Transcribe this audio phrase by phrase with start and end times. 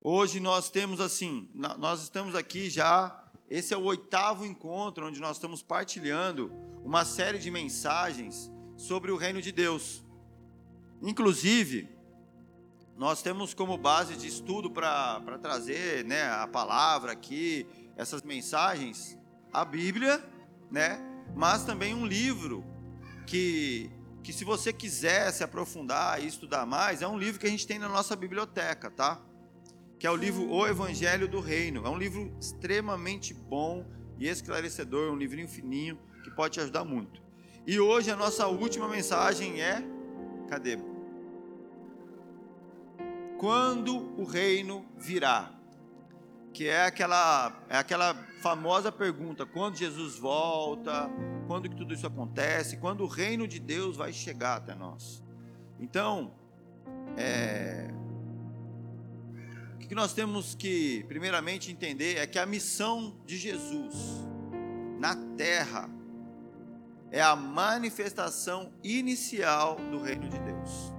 [0.00, 5.38] Hoje nós temos assim, nós estamos aqui já, esse é o oitavo encontro onde nós
[5.38, 6.52] estamos partilhando
[6.84, 10.04] uma série de mensagens sobre o reino de Deus.
[11.02, 11.88] Inclusive,
[12.96, 19.18] nós temos como base de estudo para trazer né, a palavra aqui, essas mensagens,
[19.52, 20.24] a Bíblia,
[20.70, 21.00] né,
[21.34, 22.64] mas também um livro
[23.26, 23.90] que,
[24.22, 27.66] que se você quiser se aprofundar e estudar mais, é um livro que a gente
[27.66, 29.20] tem na nossa biblioteca, tá?
[29.98, 31.84] Que é o livro O Evangelho do Reino.
[31.86, 33.84] É um livro extremamente bom
[34.18, 37.20] e esclarecedor, um livrinho fininho que pode te ajudar muito.
[37.66, 39.82] E hoje a nossa última mensagem é:
[40.48, 40.78] cadê?
[43.38, 45.52] Quando o reino virá?
[46.52, 51.10] Que é aquela, é aquela famosa pergunta: quando Jesus volta?
[51.46, 52.76] Quando que tudo isso acontece?
[52.76, 55.22] Quando o reino de Deus vai chegar até nós?
[55.78, 56.32] Então,
[57.16, 57.90] é,
[59.88, 63.94] que nós temos que, primeiramente, entender é que a missão de Jesus
[64.98, 65.88] na terra
[67.10, 70.92] é a manifestação inicial do reino de Deus.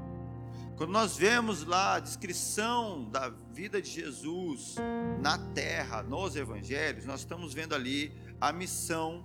[0.75, 4.75] Quando nós vemos lá a descrição da vida de Jesus
[5.21, 8.11] na terra, nos evangelhos, nós estamos vendo ali
[8.41, 9.23] a missão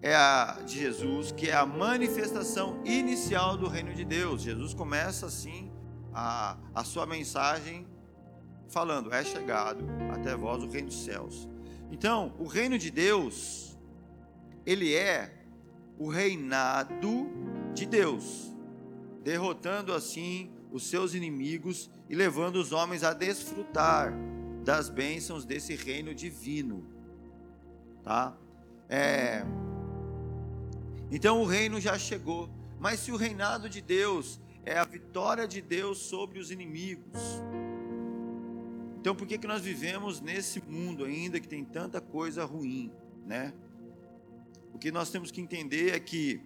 [0.00, 4.40] é a de Jesus, que é a manifestação inicial do reino de Deus.
[4.40, 5.70] Jesus começa assim
[6.14, 7.86] a, a sua mensagem
[8.68, 11.48] falando: É chegado até vós o reino dos céus.
[11.90, 13.76] Então, o reino de Deus,
[14.64, 15.34] ele é
[15.98, 17.28] o reinado
[17.74, 18.54] de Deus,
[19.24, 24.12] derrotando assim os seus inimigos e levando os homens a desfrutar
[24.64, 26.84] das bênçãos desse reino divino,
[28.02, 28.36] tá?
[28.88, 29.44] É,
[31.10, 35.62] então o reino já chegou, mas se o reinado de Deus é a vitória de
[35.62, 37.42] Deus sobre os inimigos,
[39.08, 42.92] então por que que nós vivemos nesse mundo ainda que tem tanta coisa ruim,
[43.24, 43.54] né?
[44.74, 46.42] O que nós temos que entender é que,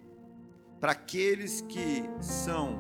[0.79, 2.79] para aqueles que são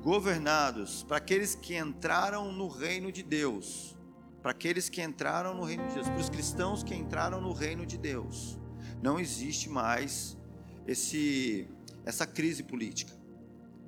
[0.00, 3.94] governados, para aqueles que entraram no reino de Deus,
[4.40, 7.84] para aqueles que entraram no reino de Deus, para os cristãos que entraram no reino
[7.84, 8.58] de Deus,
[9.02, 10.38] não existe mais
[10.86, 11.68] esse,
[12.02, 13.12] essa crise política,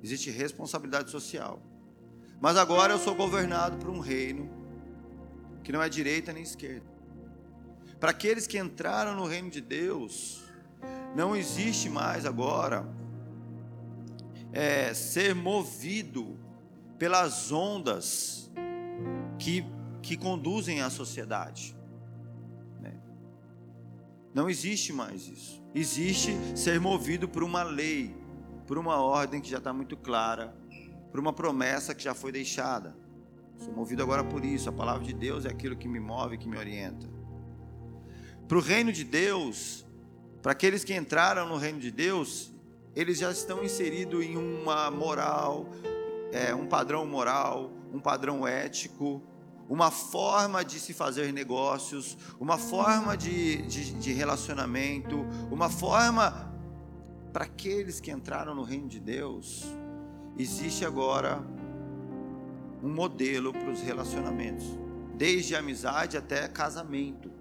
[0.03, 1.70] existe responsabilidade social.
[2.41, 4.49] Mas agora eu sou governado por um reino
[5.63, 6.89] que não é direita nem esquerda.
[7.99, 10.43] Para aqueles que entraram no reino de Deus,
[11.15, 12.83] não existe mais agora
[14.51, 16.39] é, ser movido
[16.97, 18.51] pelas ondas
[19.37, 19.63] que,
[20.01, 21.77] que conduzem a sociedade.
[22.79, 22.99] Né?
[24.33, 25.61] Não existe mais isso.
[25.75, 28.15] Existe ser movido por uma lei,
[28.65, 30.59] por uma ordem que já está muito clara,
[31.11, 32.95] por uma promessa que já foi deixada.
[33.57, 34.69] Sou movido agora por isso.
[34.69, 37.07] A palavra de Deus é aquilo que me move, que me orienta.
[38.47, 39.85] Para o reino de Deus,
[40.41, 42.51] para aqueles que entraram no reino de Deus,
[42.95, 45.69] eles já estão inseridos em uma moral,
[46.31, 49.21] é, um padrão moral, um padrão ético,
[49.69, 56.49] uma forma de se fazer negócios, uma forma de, de, de relacionamento, uma forma.
[57.31, 59.65] Para aqueles que entraram no reino de Deus,
[60.41, 61.43] existe agora
[62.81, 64.65] um modelo para os relacionamentos,
[65.15, 67.31] desde amizade até casamento.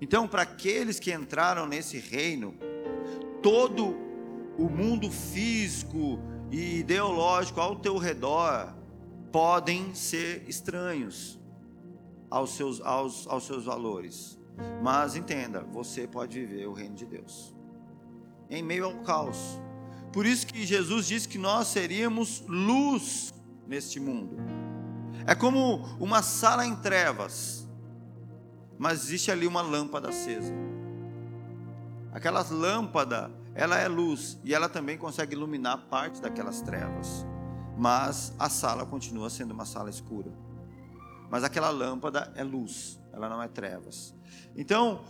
[0.00, 2.54] Então, para aqueles que entraram nesse reino,
[3.42, 3.94] todo
[4.58, 6.18] o mundo físico
[6.50, 8.74] e ideológico ao teu redor
[9.30, 11.38] podem ser estranhos
[12.28, 14.38] aos seus, aos, aos seus valores.
[14.82, 17.54] Mas entenda, você pode viver o reino de Deus
[18.50, 19.60] em meio ao caos.
[20.12, 23.32] Por isso que Jesus disse que nós seríamos luz
[23.66, 24.36] neste mundo.
[25.26, 27.60] É como uma sala em trevas
[28.80, 30.54] mas existe ali uma lâmpada acesa.
[32.14, 37.26] Aquela lâmpada, ela é luz e ela também consegue iluminar parte daquelas trevas.
[37.76, 40.32] Mas a sala continua sendo uma sala escura.
[41.30, 44.14] Mas aquela lâmpada é luz, ela não é trevas.
[44.56, 45.02] Então,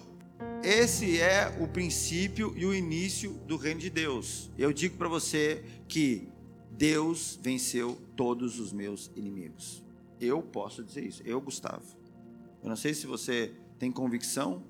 [0.63, 4.51] esse é o princípio e o início do reino de Deus.
[4.59, 6.29] Eu digo para você que
[6.71, 9.83] Deus venceu todos os meus inimigos.
[10.21, 11.85] Eu posso dizer isso, eu, Gustavo.
[12.63, 14.63] Eu não sei se você tem convicção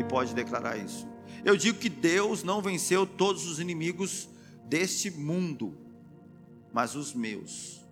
[0.00, 1.06] e pode declarar isso.
[1.44, 4.28] Eu digo que Deus não venceu todos os inimigos
[4.66, 5.76] deste mundo,
[6.72, 7.84] mas os meus.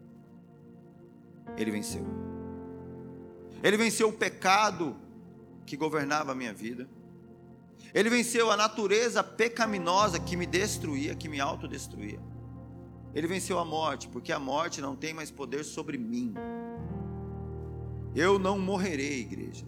[1.56, 2.04] Ele venceu.
[3.62, 4.96] Ele venceu o pecado
[5.66, 6.88] que governava a minha vida.
[7.94, 12.20] Ele venceu a natureza pecaminosa que me destruía, que me autodestruía.
[13.14, 16.34] Ele venceu a morte, porque a morte não tem mais poder sobre mim.
[18.14, 19.66] Eu não morrerei, igreja.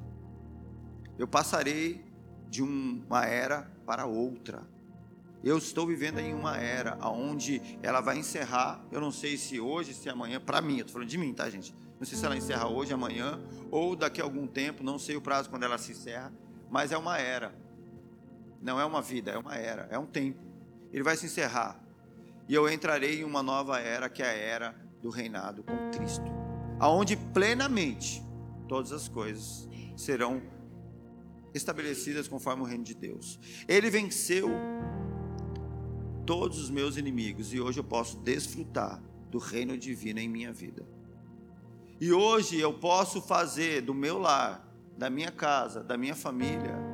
[1.18, 2.04] Eu passarei
[2.48, 4.62] de uma era para outra.
[5.42, 8.82] Eu estou vivendo em uma era onde ela vai encerrar.
[8.90, 10.40] Eu não sei se hoje, se amanhã.
[10.40, 11.74] Para mim, eu estou falando de mim, tá, gente?
[12.00, 13.38] Não sei se ela encerra hoje, amanhã
[13.70, 14.82] ou daqui a algum tempo.
[14.82, 16.32] Não sei o prazo quando ela se encerra.
[16.70, 17.54] Mas é uma era.
[18.64, 19.86] Não é uma vida, é uma era.
[19.90, 20.42] É um tempo.
[20.90, 21.78] Ele vai se encerrar.
[22.48, 26.24] E eu entrarei em uma nova era, que é a era do reinado com Cristo.
[26.80, 28.24] Aonde plenamente
[28.66, 30.42] todas as coisas serão
[31.52, 33.38] estabelecidas conforme o reino de Deus.
[33.68, 34.48] Ele venceu
[36.24, 39.00] todos os meus inimigos e hoje eu posso desfrutar
[39.30, 40.86] do reino divino em minha vida.
[42.00, 44.66] E hoje eu posso fazer do meu lar,
[44.96, 46.93] da minha casa, da minha família,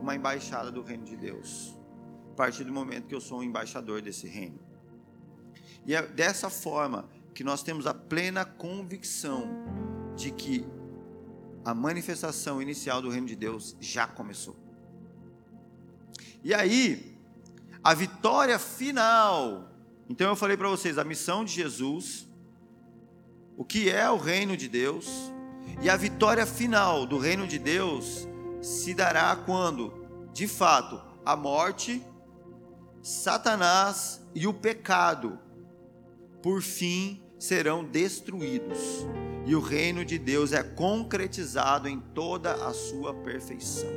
[0.00, 1.78] uma embaixada do reino de Deus.
[2.32, 4.58] A partir do momento que eu sou um embaixador desse reino.
[5.86, 9.46] E é dessa forma que nós temos a plena convicção
[10.16, 10.66] de que
[11.64, 14.56] a manifestação inicial do reino de Deus já começou.
[16.42, 17.18] E aí,
[17.84, 19.68] a vitória final.
[20.08, 22.28] Então eu falei para vocês a missão de Jesus,
[23.56, 25.32] o que é o reino de Deus,
[25.82, 28.26] e a vitória final do reino de Deus
[28.60, 32.04] se dará quando, de fato, a morte,
[33.02, 35.38] Satanás e o pecado,
[36.42, 39.06] por fim, serão destruídos
[39.46, 43.90] e o reino de Deus é concretizado em toda a sua perfeição.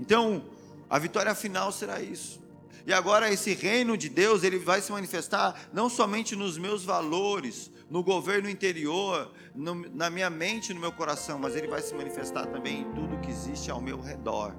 [0.00, 0.44] Então,
[0.90, 2.40] a vitória final será isso.
[2.86, 7.70] E agora esse reino de Deus, ele vai se manifestar não somente nos meus valores,
[7.90, 12.46] no governo interior, no, na minha mente, no meu coração, mas ele vai se manifestar
[12.46, 14.54] também em tudo que existe ao meu redor.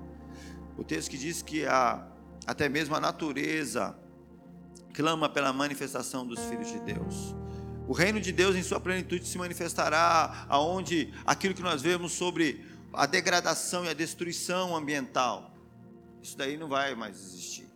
[0.78, 2.08] O texto que diz que a,
[2.48, 3.96] até mesmo a natureza
[4.94, 7.36] clama pela manifestação dos filhos de Deus.
[7.88, 12.66] O reino de Deus em sua plenitude se manifestará aonde aquilo que nós vemos sobre
[12.94, 15.54] a degradação e a destruição ambiental.
[16.22, 17.68] Isso daí não vai mais existir.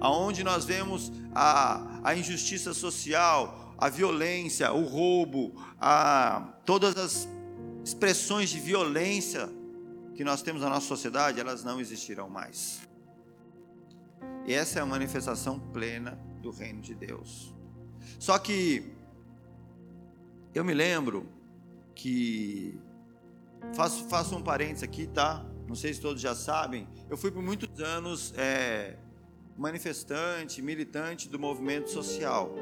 [0.00, 7.28] Aonde nós vemos a, a injustiça social, a violência, o roubo, a, todas as
[7.84, 9.48] expressões de violência
[10.14, 12.80] que nós temos na nossa sociedade, elas não existirão mais.
[14.44, 17.54] E essa é a manifestação plena do reino de Deus.
[18.18, 18.92] Só que
[20.52, 21.28] eu me lembro
[21.94, 22.80] que
[23.74, 25.44] faço, faço um parênteses aqui, tá?
[25.68, 26.88] Não sei se todos já sabem.
[27.08, 28.96] Eu fui por muitos anos é,
[29.56, 32.52] manifestante, militante do movimento social.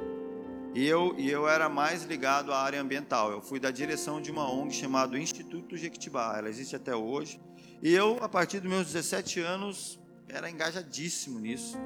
[0.76, 3.31] E eu, e eu era mais ligado à área ambiental.
[3.31, 6.37] Eu fui da direção de uma ONG chamada Instituto Jequitibá.
[6.37, 7.40] Ela existe até hoje.
[7.82, 11.78] E eu, a partir dos meus 17 anos, era engajadíssimo nisso.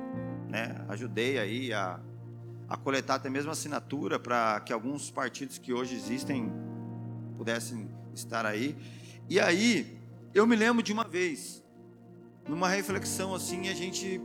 [0.49, 0.85] Né?
[0.89, 2.01] Ajudei aí a
[2.71, 6.53] a coletar até mesmo assinatura para que alguns partidos que hoje existem
[7.37, 8.77] pudessem estar aí.
[9.29, 9.99] E aí,
[10.33, 11.65] eu me lembro de uma vez,
[12.49, 14.21] numa reflexão assim, a gente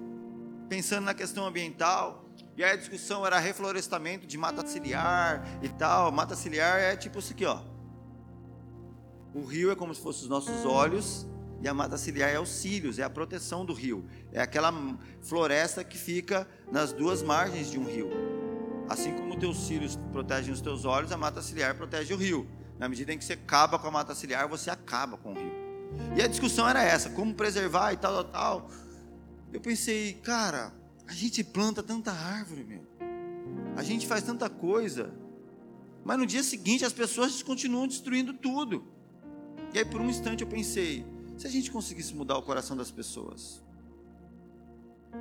[0.69, 2.24] pensando na questão ambiental,
[2.57, 6.11] e aí a discussão era reflorestamento de mata ciliar e tal.
[6.11, 7.61] Mata ciliar é tipo isso aqui, ó.
[9.33, 11.27] O rio é como se fossem os nossos olhos,
[11.61, 14.05] e a mata ciliar é os cílios, é a proteção do rio.
[14.31, 14.73] É aquela
[15.21, 18.09] floresta que fica nas duas margens de um rio.
[18.87, 22.47] Assim como teus cílios protegem os teus olhos, a mata ciliar protege o rio.
[22.79, 25.51] Na medida em que você acaba com a mata ciliar, você acaba com o rio.
[26.15, 28.69] E a discussão era essa: como preservar e tal, tal, tal.
[29.51, 30.71] Eu pensei, cara,
[31.07, 32.85] a gente planta tanta árvore, meu.
[33.75, 35.13] A gente faz tanta coisa.
[36.03, 38.85] Mas no dia seguinte as pessoas continuam destruindo tudo.
[39.73, 41.05] E aí por um instante eu pensei,
[41.37, 43.63] se a gente conseguisse mudar o coração das pessoas,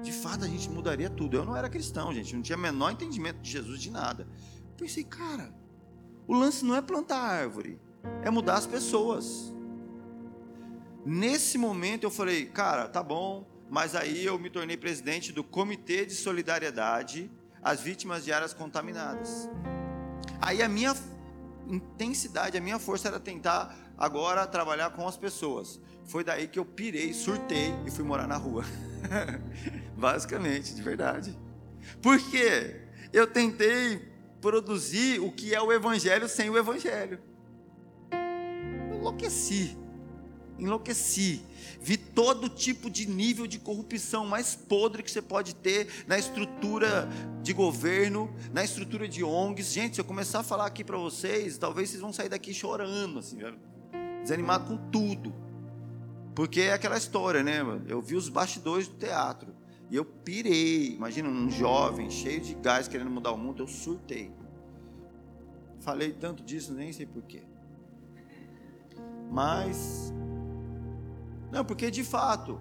[0.03, 1.37] de fato a gente mudaria tudo.
[1.37, 4.26] Eu não era cristão, gente, não tinha menor entendimento de Jesus de nada.
[4.71, 5.55] Eu pensei, cara,
[6.26, 7.81] o lance não é plantar árvore,
[8.23, 9.53] é mudar as pessoas.
[11.05, 16.07] Nesse momento eu falei, cara, tá bom, mas aí eu me tornei presidente do Comitê
[16.07, 17.28] de Solidariedade
[17.61, 19.50] às Vítimas de Áreas Contaminadas.
[20.40, 20.95] Aí a minha
[21.66, 25.81] intensidade, a minha força era tentar agora trabalhar com as pessoas.
[26.04, 28.64] Foi daí que eu pirei, surtei e fui morar na rua.
[29.99, 31.37] Basicamente, de verdade.
[32.00, 32.81] Porque
[33.12, 34.09] eu tentei
[34.40, 37.19] produzir o que é o evangelho sem o evangelho.
[38.95, 39.76] Enlouqueci.
[40.61, 41.45] Enlouqueci.
[41.85, 47.07] Vi todo tipo de nível de corrupção mais podre que você pode ter na estrutura
[47.43, 49.71] de governo, na estrutura de ONGs.
[49.71, 53.19] Gente, se eu começar a falar aqui para vocês, talvez vocês vão sair daqui chorando,
[53.19, 53.38] assim,
[54.23, 55.35] desanimado com tudo.
[56.35, 57.59] Porque é aquela história, né?
[57.87, 59.55] Eu vi os bastidores do teatro.
[59.91, 60.95] E eu pirei.
[60.95, 63.62] Imagina um jovem cheio de gás querendo mudar o mundo.
[63.62, 64.33] Eu surtei.
[65.81, 67.43] Falei tanto disso, nem sei porquê.
[69.31, 70.14] Mas
[71.55, 72.61] não, porque de fato,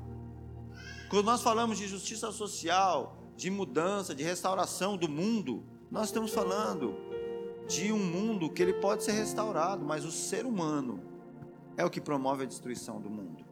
[1.09, 6.95] quando nós falamos de justiça social, de mudança, de restauração do mundo, nós estamos falando
[7.67, 11.01] de um mundo que ele pode ser restaurado, mas o ser humano
[11.75, 13.43] é o que promove a destruição do mundo.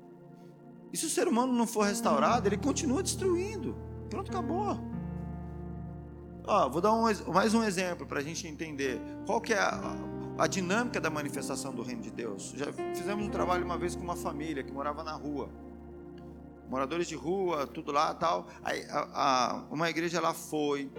[0.94, 3.76] E se o ser humano não for restaurado, ele continua destruindo.
[4.12, 4.78] Pronto, acabou.
[6.46, 9.96] Ó, vou dar um, mais um exemplo para a gente entender qual que é a,
[10.42, 12.54] a, dinâmica da manifestação do reino de Deus.
[12.56, 15.50] Já fizemos um trabalho uma vez com uma família que morava na rua,
[16.68, 18.48] moradores de rua, tudo lá, tal.
[18.64, 20.92] Aí, a, a, uma igreja lá foi,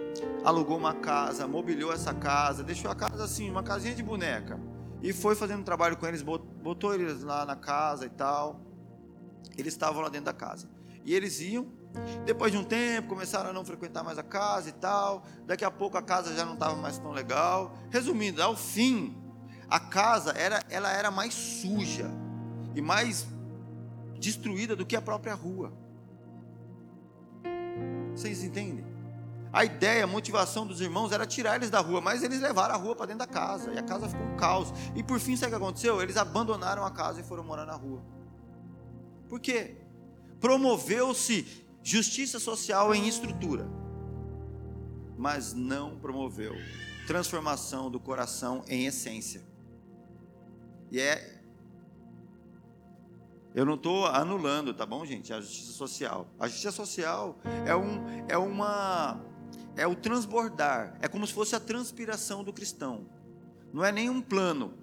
[0.45, 4.59] alugou uma casa, mobiliou essa casa, deixou a casa assim, uma casinha de boneca,
[5.01, 8.61] e foi fazendo trabalho com eles, botou eles lá na casa e tal.
[9.57, 10.69] Eles estavam lá dentro da casa.
[11.03, 11.67] E eles iam
[12.25, 15.25] depois de um tempo, começaram a não frequentar mais a casa e tal.
[15.45, 17.75] Daqui a pouco a casa já não estava mais tão legal.
[17.91, 19.22] Resumindo, ao fim,
[19.73, 22.07] a casa era, ela era mais suja
[22.75, 23.25] e mais
[24.19, 25.73] destruída do que a própria rua.
[28.13, 28.85] Vocês entendem?
[29.51, 32.77] A ideia, a motivação dos irmãos era tirar eles da rua, mas eles levaram a
[32.77, 34.71] rua para dentro da casa e a casa ficou um caos.
[34.95, 35.99] E por fim, sabe o que aconteceu?
[36.03, 38.03] Eles abandonaram a casa e foram morar na rua.
[39.27, 39.77] Por quê?
[40.39, 43.67] Promoveu-se justiça social em estrutura,
[45.17, 46.53] mas não promoveu
[47.07, 49.52] transformação do coração em essência.
[50.93, 51.41] E é.
[53.55, 55.33] Eu não estou anulando, tá bom, gente?
[55.33, 56.27] A justiça social.
[56.39, 59.19] A justiça social é, um, é uma.
[59.75, 60.95] É o transbordar.
[61.01, 63.07] É como se fosse a transpiração do cristão.
[63.73, 64.75] Não é nenhum plano.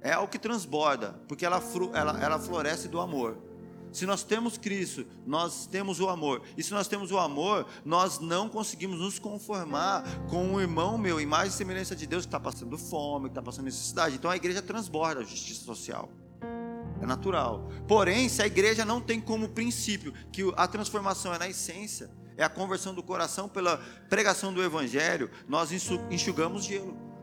[0.00, 3.36] É algo que transborda, porque ela, ela, ela floresce do amor.
[3.94, 6.42] Se nós temos Cristo, nós temos o amor.
[6.56, 11.20] E se nós temos o amor, nós não conseguimos nos conformar com um irmão meu,
[11.20, 14.16] em mais semelhança de Deus, que está passando fome, que está passando necessidade.
[14.16, 16.10] Então a igreja transborda a justiça social.
[17.00, 17.70] É natural.
[17.86, 22.42] Porém, se a igreja não tem como princípio que a transformação é na essência, é
[22.42, 23.76] a conversão do coração pela
[24.10, 25.70] pregação do evangelho, nós
[26.10, 27.13] enxugamos gelo.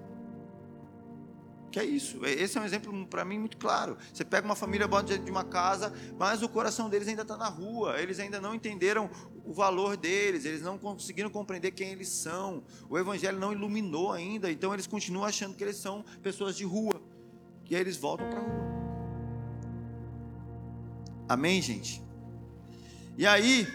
[1.71, 2.25] Que é isso.
[2.25, 3.97] Esse é um exemplo para mim muito claro.
[4.13, 7.47] Você pega uma família boa de uma casa, mas o coração deles ainda está na
[7.47, 7.97] rua.
[8.01, 9.09] Eles ainda não entenderam
[9.45, 10.43] o valor deles.
[10.43, 12.61] Eles não conseguiram compreender quem eles são.
[12.89, 14.51] O evangelho não iluminou ainda.
[14.51, 17.01] Então eles continuam achando que eles são pessoas de rua.
[17.69, 18.71] E aí eles voltam para a rua.
[21.29, 22.03] Amém, gente?
[23.17, 23.65] E aí,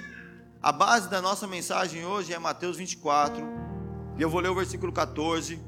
[0.60, 3.42] a base da nossa mensagem hoje é Mateus 24.
[4.18, 5.58] E eu vou ler o versículo 14,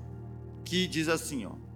[0.62, 1.67] que diz assim, ó.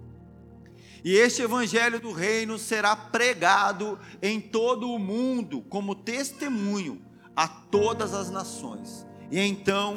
[1.03, 7.01] E este evangelho do reino será pregado em todo o mundo como testemunho
[7.35, 9.05] a todas as nações.
[9.29, 9.95] E então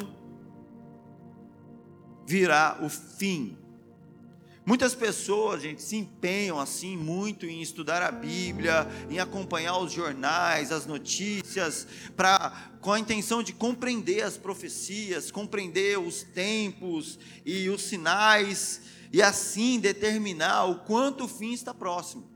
[2.27, 3.57] virá o fim.
[4.65, 10.73] Muitas pessoas, gente, se empenham assim muito em estudar a Bíblia, em acompanhar os jornais,
[10.73, 11.87] as notícias,
[12.17, 18.81] para com a intenção de compreender as profecias, compreender os tempos e os sinais
[19.13, 22.31] e assim determinar o quanto o fim está próximo.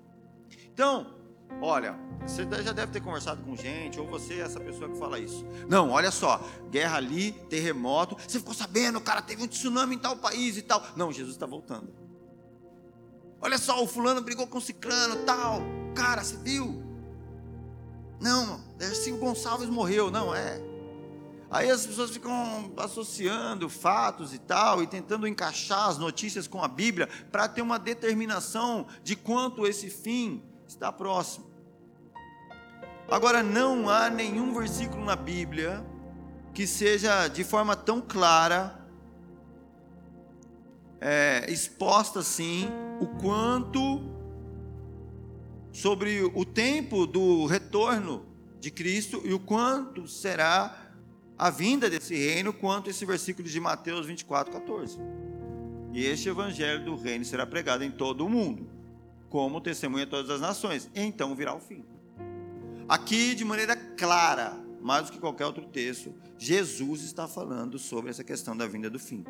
[0.72, 1.14] Então,
[1.60, 5.18] olha, você já deve ter conversado com gente, ou você é essa pessoa que fala
[5.18, 5.44] isso.
[5.68, 10.16] Não, olha só, guerra ali, terremoto, você ficou sabendo, cara, teve um tsunami em tal
[10.16, 10.82] país e tal.
[10.96, 11.92] Não, Jesus está voltando.
[13.40, 15.62] Olha só, o fulano brigou com o ciclano, tal.
[15.94, 16.82] Cara, você viu?
[18.20, 20.10] Não, é assim o Gonçalves morreu.
[20.10, 20.69] Não, é.
[21.50, 26.68] Aí as pessoas ficam associando fatos e tal, e tentando encaixar as notícias com a
[26.68, 31.50] Bíblia, para ter uma determinação de quanto esse fim está próximo.
[33.10, 35.84] Agora, não há nenhum versículo na Bíblia
[36.54, 38.80] que seja de forma tão clara,
[41.00, 42.68] é, exposta assim,
[43.00, 44.02] o quanto
[45.72, 48.26] sobre o tempo do retorno
[48.60, 50.89] de Cristo e o quanto será
[51.40, 54.98] a vinda desse reino, quanto esse versículo de Mateus 24, 14.
[55.90, 58.68] E este evangelho do reino será pregado em todo o mundo,
[59.30, 60.90] como testemunha a todas as nações.
[60.94, 61.82] Então virá o fim.
[62.86, 68.22] Aqui, de maneira clara, mais do que qualquer outro texto, Jesus está falando sobre essa
[68.22, 69.24] questão da vinda do fim.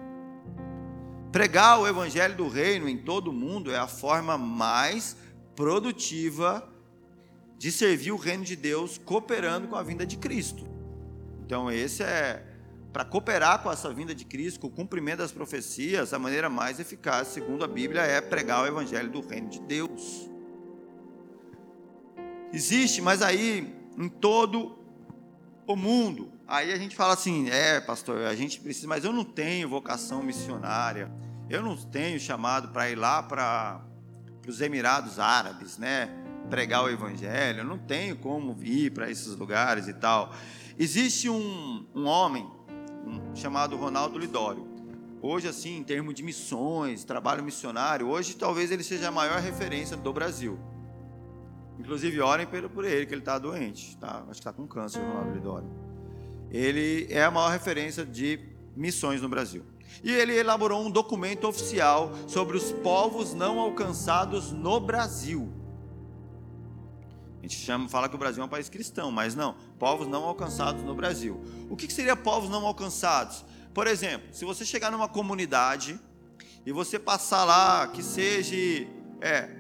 [1.31, 5.17] Pregar o evangelho do reino em todo o mundo é a forma mais
[5.55, 6.69] produtiva
[7.57, 10.70] de servir o reino de Deus cooperando com a vinda de Cristo.
[11.51, 12.45] Então, esse é
[12.93, 16.79] para cooperar com essa vinda de Cristo, com o cumprimento das profecias, a maneira mais
[16.79, 20.31] eficaz, segundo a Bíblia, é pregar o evangelho do reino de Deus.
[22.53, 24.79] Existe, mas aí em todo
[25.67, 26.31] o mundo.
[26.47, 30.23] Aí a gente fala assim: "É, pastor, a gente precisa, mas eu não tenho vocação
[30.23, 31.11] missionária.
[31.49, 33.85] Eu não tenho chamado para ir lá para
[34.47, 36.11] os Emirados Árabes, né?
[36.49, 40.33] Pregar o Evangelho, eu não tenho como ir para esses lugares e tal.
[40.81, 42.51] Existe um, um homem
[43.07, 44.67] um, chamado Ronaldo Lidório.
[45.21, 49.95] Hoje, assim, em termos de missões, trabalho missionário, hoje talvez ele seja a maior referência
[49.95, 50.59] do Brasil.
[51.79, 53.95] Inclusive, orem por ele, que ele está doente.
[53.99, 54.23] Tá?
[54.23, 55.69] Acho que está com câncer, Ronaldo Lidório.
[56.51, 58.41] Ele é a maior referência de
[58.75, 59.63] missões no Brasil.
[60.03, 65.60] E ele elaborou um documento oficial sobre os povos não alcançados no Brasil.
[67.41, 70.25] A gente chama, fala que o Brasil é um país cristão, mas não, povos não
[70.25, 71.43] alcançados no Brasil.
[71.71, 73.45] O que seria povos não alcançados?
[73.73, 75.99] Por exemplo, se você chegar numa comunidade
[76.67, 78.55] e você passar lá, que seja,
[79.23, 79.57] é,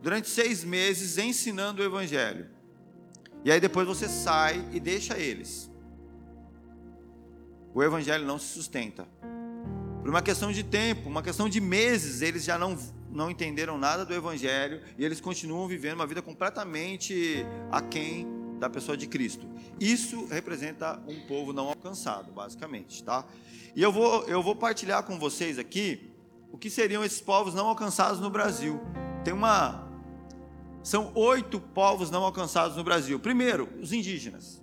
[0.00, 2.48] durante seis meses ensinando o Evangelho,
[3.44, 5.68] e aí depois você sai e deixa eles,
[7.74, 9.08] o Evangelho não se sustenta.
[10.00, 12.78] Por uma questão de tempo, uma questão de meses, eles já não,
[13.12, 18.26] não entenderam nada do Evangelho e eles continuam vivendo uma vida completamente aquém
[18.58, 19.46] da pessoa de Cristo.
[19.78, 23.24] Isso representa um povo não alcançado, basicamente, tá?
[23.74, 26.10] E eu vou, eu vou partilhar com vocês aqui
[26.50, 28.80] o que seriam esses povos não alcançados no Brasil.
[29.24, 29.88] Tem uma.
[30.82, 33.18] São oito povos não alcançados no Brasil.
[33.18, 34.62] Primeiro, os indígenas.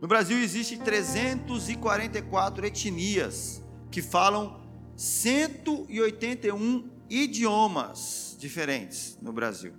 [0.00, 4.60] No Brasil existem 344 etnias que falam
[4.96, 9.72] 181 idiomas diferentes no Brasil.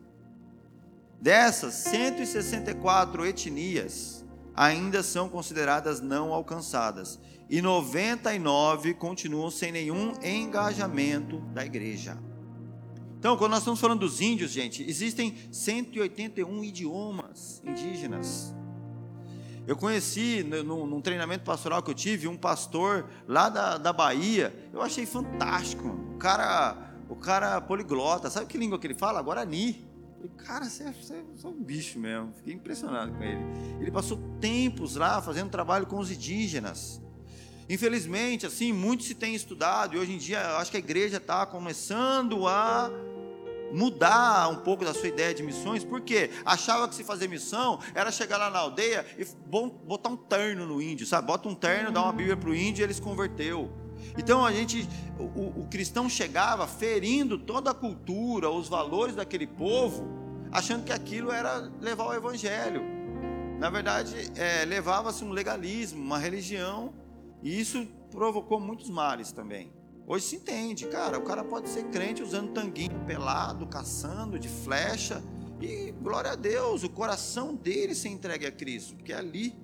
[1.19, 4.23] Dessas, 164 etnias
[4.55, 12.17] ainda são consideradas não alcançadas e 99 continuam sem nenhum engajamento da igreja.
[13.19, 18.53] Então, quando nós estamos falando dos índios, gente, existem 181 idiomas indígenas.
[19.67, 24.53] Eu conheci num, num, treinamento pastoral que eu tive um pastor lá da, da Bahia.
[24.71, 25.87] Eu achei fantástico.
[26.13, 28.29] O cara, o cara poliglota.
[28.29, 29.21] Sabe que língua que ele fala?
[29.21, 29.85] Guarani.
[30.15, 32.33] Falei, cara, você é, você é um bicho mesmo.
[32.37, 33.41] Fiquei impressionado com ele.
[33.79, 37.01] Ele passou tempos lá fazendo trabalho com os indígenas.
[37.69, 41.45] Infelizmente, assim, muito se tem estudado e hoje em dia acho que a igreja está
[41.45, 42.91] começando a
[43.73, 48.11] mudar um pouco da sua ideia de missões, porque achava que se fazer missão era
[48.11, 49.25] chegar lá na aldeia e
[49.85, 51.27] botar um terno no índio, sabe?
[51.27, 53.84] Bota um terno, dá uma Bíblia para o índio e ele se converteu.
[54.17, 54.87] Então a gente,
[55.19, 60.07] o, o, cristão chegava ferindo toda a cultura, os valores daquele povo,
[60.51, 62.81] achando que aquilo era levar o evangelho.
[63.59, 66.93] Na verdade, é, levava-se um legalismo, uma religião,
[67.41, 69.71] e isso provocou muitos males também.
[70.07, 75.23] Hoje se entende, cara, o cara pode ser crente usando tanguinho pelado, caçando de flecha,
[75.61, 79.55] e glória a Deus, o coração dele se entregue a Cristo, porque é ali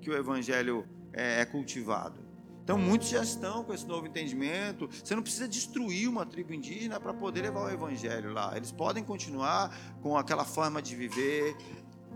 [0.00, 2.25] que o evangelho é, é cultivado.
[2.66, 4.90] Então muitos já estão com esse novo entendimento.
[4.90, 8.56] Você não precisa destruir uma tribo indígena para poder levar o evangelho lá.
[8.56, 11.56] Eles podem continuar com aquela forma de viver,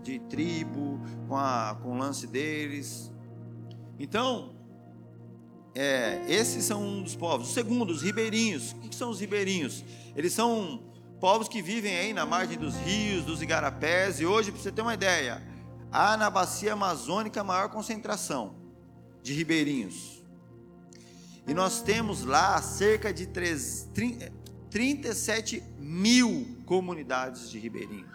[0.03, 3.09] de tribo, com, a, com o lance deles.
[3.97, 4.53] Então,
[5.73, 7.49] é, esses são um dos povos.
[7.49, 8.73] O segundo, os ribeirinhos.
[8.73, 9.85] O que são os ribeirinhos?
[10.17, 10.83] Eles são
[11.21, 14.19] povos que vivem aí na margem dos rios, dos igarapés.
[14.19, 15.41] E hoje, para você ter uma ideia,
[15.89, 18.53] há na bacia amazônica a maior concentração
[19.23, 20.20] de ribeirinhos.
[21.47, 23.89] E nós temos lá cerca de 3,
[24.69, 28.07] 37 mil comunidades de ribeirinho.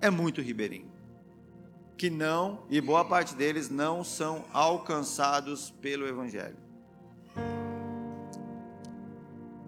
[0.00, 0.90] É muito ribeirinho.
[1.96, 6.56] Que não, e boa parte deles não são alcançados pelo Evangelho.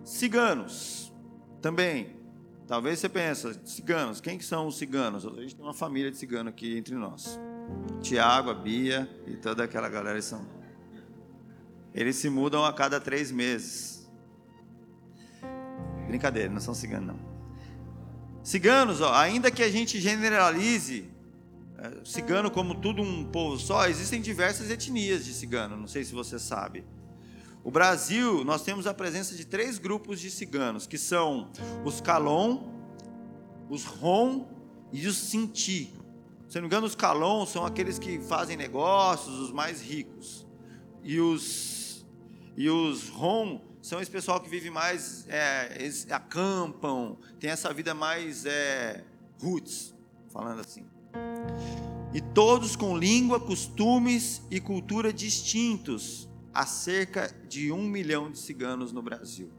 [0.03, 1.13] Ciganos,
[1.61, 2.15] também.
[2.67, 5.25] Talvez você pense, ciganos, quem que são os ciganos?
[5.27, 7.39] A gente tem uma família de cigano aqui entre nós.
[8.03, 10.45] Tiago, a Bia e toda aquela galera são.
[11.95, 14.11] Eles se mudam a cada três meses.
[16.09, 17.35] Brincadeira, não são ciganos não.
[18.43, 21.09] Ciganos, ó, ainda que a gente generalize
[21.79, 26.13] é, cigano como tudo um povo só, existem diversas etnias de cigano, não sei se
[26.13, 26.85] você sabe.
[27.63, 31.51] O Brasil, nós temos a presença de três grupos de ciganos, que são
[31.85, 32.71] os Calon,
[33.71, 34.47] os Rom
[34.93, 35.95] e os Sinti.
[36.49, 40.47] Se não me engano, os Calon são aqueles que fazem negócios, os mais ricos.
[41.03, 41.43] E os,
[42.57, 47.95] e os Rom são esse pessoal que vive mais, é, eles acampam, tem essa vida
[47.95, 49.05] mais é,
[49.41, 49.95] roots,
[50.33, 50.87] falando assim.
[52.15, 58.93] E todos com língua, costumes e cultura distintos há cerca de um milhão de ciganos
[58.93, 59.51] no Brasil.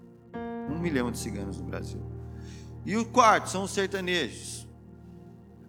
[0.70, 2.02] Um milhão de ciganos no Brasil.
[2.86, 4.66] E o quarto são os sertanejos.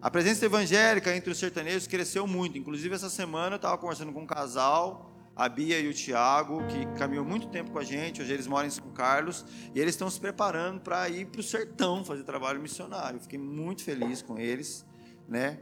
[0.01, 2.57] A presença evangélica entre os sertanejos cresceu muito.
[2.57, 6.87] Inclusive, essa semana eu estava conversando com um casal a Bia e o Tiago, que
[6.99, 9.45] caminhou muito tempo com a gente, hoje eles moram em São Carlos,
[9.75, 13.21] e eles estão se preparando para ir para o sertão fazer trabalho missionário.
[13.21, 14.87] Fiquei muito feliz com eles,
[15.29, 15.61] né?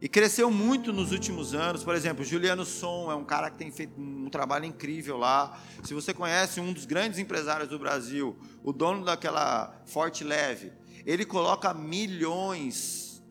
[0.00, 1.84] E cresceu muito nos últimos anos.
[1.84, 5.58] Por exemplo, Juliano Som é um cara que tem feito um trabalho incrível lá.
[5.82, 10.72] Se você conhece um dos grandes empresários do Brasil, o dono daquela Forte Leve,
[11.04, 13.22] ele coloca milhões,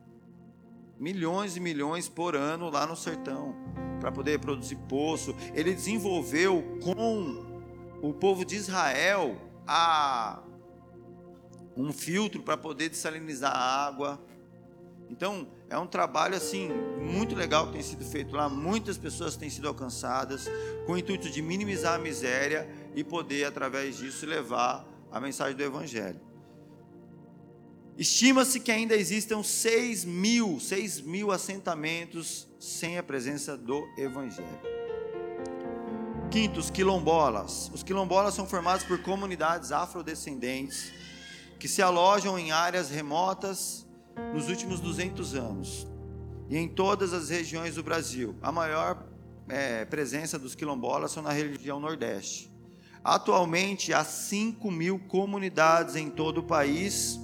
[0.99, 3.55] milhões e milhões por ano lá no sertão
[4.03, 5.33] para poder produzir poço.
[5.55, 7.41] Ele desenvolveu com
[8.01, 10.43] o povo de Israel a
[11.77, 14.21] um filtro para poder dessalinizar a água.
[15.09, 18.49] Então, é um trabalho assim muito legal que tem sido feito lá.
[18.49, 20.49] Muitas pessoas têm sido alcançadas
[20.85, 25.63] com o intuito de minimizar a miséria e poder através disso levar a mensagem do
[25.63, 26.19] evangelho.
[27.97, 34.47] Estima-se que ainda existam 6 mil, 6 mil assentamentos sem a presença do Evangelho.
[36.31, 37.69] Quinto, os quilombolas.
[37.71, 40.91] Os quilombolas são formados por comunidades afrodescendentes
[41.59, 43.85] que se alojam em áreas remotas
[44.33, 45.87] nos últimos 200 anos
[46.49, 48.35] e em todas as regiões do Brasil.
[48.41, 49.05] A maior
[49.47, 52.51] é, presença dos quilombolas são na região Nordeste.
[53.03, 57.19] Atualmente há 5 mil comunidades em todo o país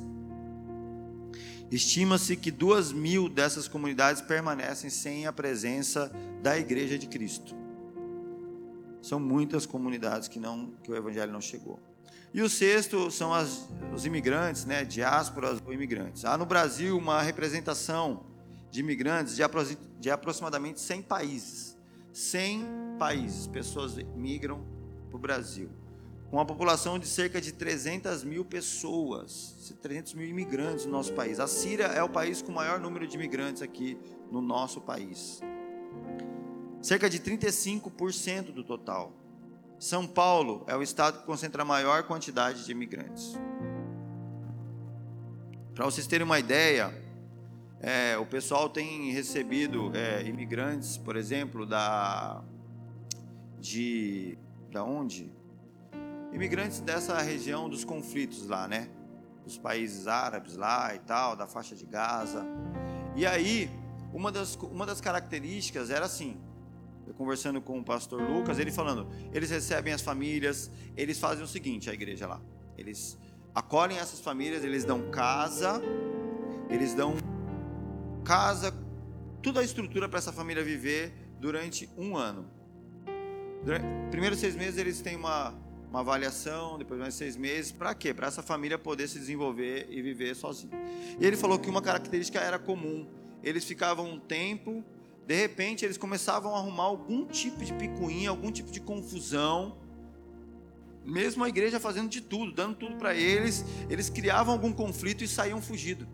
[1.71, 7.55] Estima-se que duas mil dessas comunidades permanecem sem a presença da Igreja de Cristo.
[9.01, 11.79] São muitas comunidades que, não, que o Evangelho não chegou.
[12.33, 16.25] E o sexto são as, os imigrantes, né, diásporas ou imigrantes.
[16.25, 18.25] Há no Brasil uma representação
[18.71, 19.65] de imigrantes de, apro
[19.99, 21.77] de aproximadamente 100 países.
[22.11, 22.65] 100
[22.97, 24.63] países, pessoas migram
[25.09, 25.69] para o Brasil
[26.29, 31.39] com uma população de cerca de 300 mil pessoas, 300 mil imigrantes no nosso país.
[31.39, 33.97] A Síria é o país com o maior número de imigrantes aqui
[34.31, 35.41] no nosso país.
[36.81, 39.11] Cerca de 35% do total.
[39.79, 43.33] São Paulo é o estado que concentra a maior quantidade de imigrantes.
[45.73, 46.93] Para vocês terem uma ideia,
[47.79, 52.43] é, o pessoal tem recebido é, imigrantes, por exemplo, da
[53.59, 54.37] de
[54.71, 55.38] da onde?
[56.31, 58.89] Imigrantes dessa região dos conflitos lá, né?
[59.43, 62.45] Dos países árabes lá e tal, da faixa de Gaza.
[63.15, 63.69] E aí,
[64.13, 66.39] uma das, uma das características era assim,
[67.07, 71.47] eu conversando com o pastor Lucas, ele falando, eles recebem as famílias, eles fazem o
[71.47, 72.41] seguinte, a igreja lá,
[72.77, 73.17] eles
[73.53, 75.81] acolhem essas famílias, eles dão casa,
[76.69, 77.15] eles dão
[78.23, 78.71] casa,
[79.41, 82.45] toda a estrutura para essa família viver durante um ano.
[83.63, 85.53] Durante, primeiros seis meses eles têm uma
[85.89, 87.71] uma avaliação, depois mais seis meses.
[87.71, 88.13] Para quê?
[88.13, 90.71] Para essa família poder se desenvolver e viver sozinha.
[91.19, 93.07] E ele falou que uma característica era comum.
[93.43, 94.83] Eles ficavam um tempo,
[95.25, 99.77] de repente eles começavam a arrumar algum tipo de picuinha, algum tipo de confusão.
[101.03, 105.27] Mesmo a igreja fazendo de tudo, dando tudo para eles, eles criavam algum conflito e
[105.27, 106.07] saíam fugido.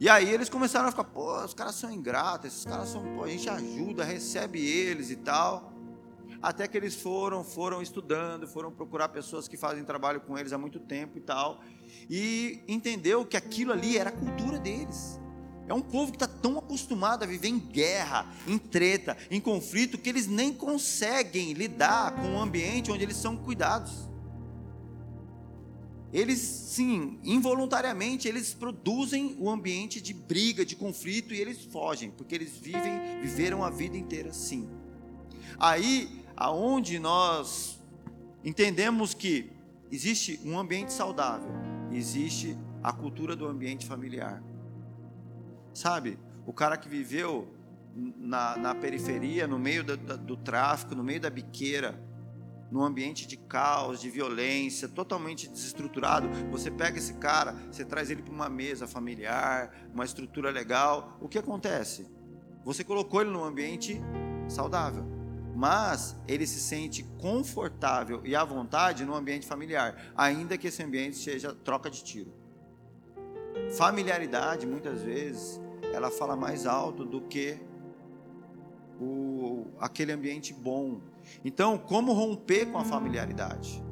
[0.00, 3.24] E aí eles começaram a ficar, pô, os caras são ingratos, esses caras são, pô,
[3.24, 5.77] a gente ajuda, recebe eles e tal
[6.40, 10.58] até que eles foram, foram estudando, foram procurar pessoas que fazem trabalho com eles há
[10.58, 11.60] muito tempo e tal,
[12.08, 15.18] e entendeu que aquilo ali era a cultura deles.
[15.66, 19.98] É um povo que está tão acostumado a viver em guerra, em treta, em conflito,
[19.98, 24.08] que eles nem conseguem lidar com um ambiente onde eles são cuidados.
[26.10, 32.34] Eles, sim, involuntariamente, eles produzem o ambiente de briga, de conflito e eles fogem, porque
[32.34, 34.66] eles vivem, viveram a vida inteira assim.
[35.58, 37.82] Aí aonde nós
[38.44, 39.50] entendemos que
[39.90, 41.50] existe um ambiente saudável,
[41.90, 44.40] existe a cultura do ambiente familiar.
[45.74, 47.52] Sabe, o cara que viveu
[47.92, 52.00] na, na periferia, no meio do, do, tráfico, no meio da biqueira,
[52.70, 58.22] num ambiente de caos, de violência, totalmente desestruturado, você pega esse cara, você traz ele
[58.22, 62.06] para uma mesa familiar, uma estrutura legal, o que acontece?
[62.64, 64.00] Você colocou ele num ambiente
[64.46, 65.17] saudável
[65.58, 71.16] mas ele se sente confortável e à vontade no ambiente familiar, ainda que esse ambiente
[71.16, 72.32] seja troca de tiro.
[73.76, 75.60] Familiaridade, muitas vezes,
[75.92, 77.58] ela fala mais alto do que
[79.00, 81.00] o, aquele ambiente bom.
[81.44, 83.82] Então, como romper com a familiaridade?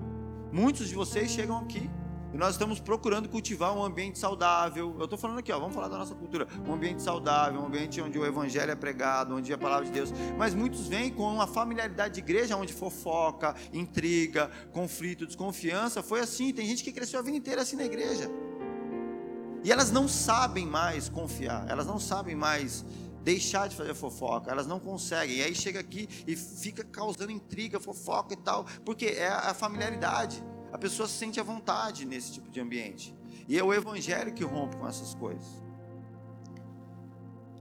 [0.53, 1.91] Muitos de vocês chegam aqui
[2.37, 4.95] e nós estamos procurando cultivar um ambiente saudável.
[4.99, 6.47] Eu estou falando aqui, ó, vamos falar da nossa cultura.
[6.69, 10.13] Um ambiente saudável, um ambiente onde o evangelho é pregado, onde a palavra de Deus.
[10.37, 16.03] Mas muitos vêm com uma familiaridade de igreja onde fofoca, intriga, conflito, desconfiança.
[16.03, 16.53] Foi assim.
[16.53, 18.31] Tem gente que cresceu a vida inteira assim na igreja.
[19.65, 22.85] E elas não sabem mais confiar, elas não sabem mais
[23.23, 25.37] deixar de fazer fofoca, elas não conseguem.
[25.39, 30.45] E aí chega aqui e fica causando intriga, fofoca e tal, porque é a familiaridade.
[30.73, 33.15] A pessoa se sente à vontade nesse tipo de ambiente.
[33.49, 35.47] E é o evangelho que rompe com essas coisas.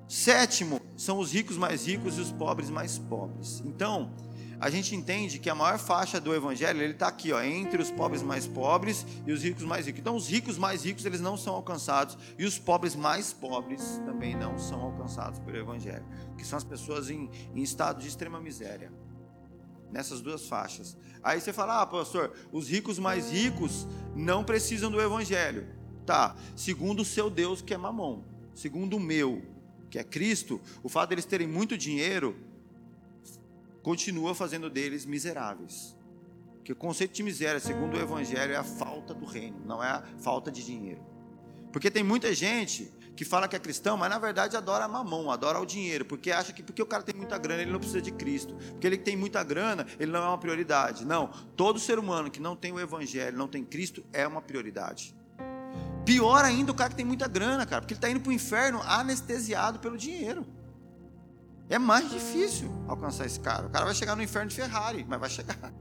[0.07, 3.61] Sétimo, são os ricos mais ricos e os pobres mais pobres.
[3.65, 4.11] Então,
[4.59, 7.91] a gente entende que a maior faixa do evangelho, ele está aqui, ó, entre os
[7.91, 9.99] pobres mais pobres e os ricos mais ricos.
[9.99, 14.35] Então, os ricos mais ricos, eles não são alcançados, e os pobres mais pobres também
[14.35, 16.05] não são alcançados pelo evangelho,
[16.37, 18.91] que são as pessoas em, em estado de extrema miséria.
[19.95, 20.97] Nessas duas faixas.
[21.23, 25.65] Aí você fala, ah, pastor, os ricos mais ricos não precisam do evangelho.
[26.05, 28.21] Tá, segundo o seu Deus que é mamon,
[28.53, 29.41] segundo o meu,
[29.89, 32.35] que é Cristo, o fato deles terem muito dinheiro
[33.81, 35.95] continua fazendo deles miseráveis.
[36.61, 39.87] Que o conceito de miséria, segundo o Evangelho, é a falta do reino, não é
[39.87, 41.01] a falta de dinheiro.
[41.71, 45.31] Porque tem muita gente que fala que é cristão, mas na verdade adora a mamão,
[45.31, 48.01] adora o dinheiro, porque acha que porque o cara tem muita grana, ele não precisa
[48.01, 48.55] de Cristo.
[48.71, 51.05] Porque ele tem muita grana, ele não é uma prioridade.
[51.05, 55.15] Não, todo ser humano que não tem o Evangelho, não tem Cristo, é uma prioridade.
[56.05, 58.33] Pior ainda o cara que tem muita grana, cara, porque ele está indo para o
[58.33, 60.45] inferno anestesiado pelo dinheiro.
[61.67, 63.65] É mais difícil alcançar esse cara.
[63.65, 65.73] O cara vai chegar no inferno de Ferrari, mas vai chegar.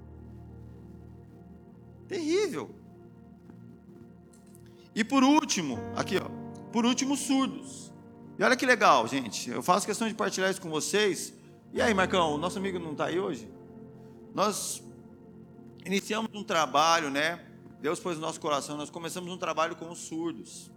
[2.09, 2.75] Terrível.
[4.95, 6.44] E por último, aqui ó,
[6.75, 7.93] por último, surdos.
[8.37, 9.49] E olha que legal, gente.
[9.49, 11.33] Eu faço questão de partilhar isso com vocês.
[11.73, 13.49] E aí, Marcão, o nosso amigo não está aí hoje?
[14.35, 14.83] Nós
[15.87, 17.47] iniciamos um trabalho, né?
[17.81, 20.69] Deus pôs no nosso coração, nós começamos um trabalho com os surdos.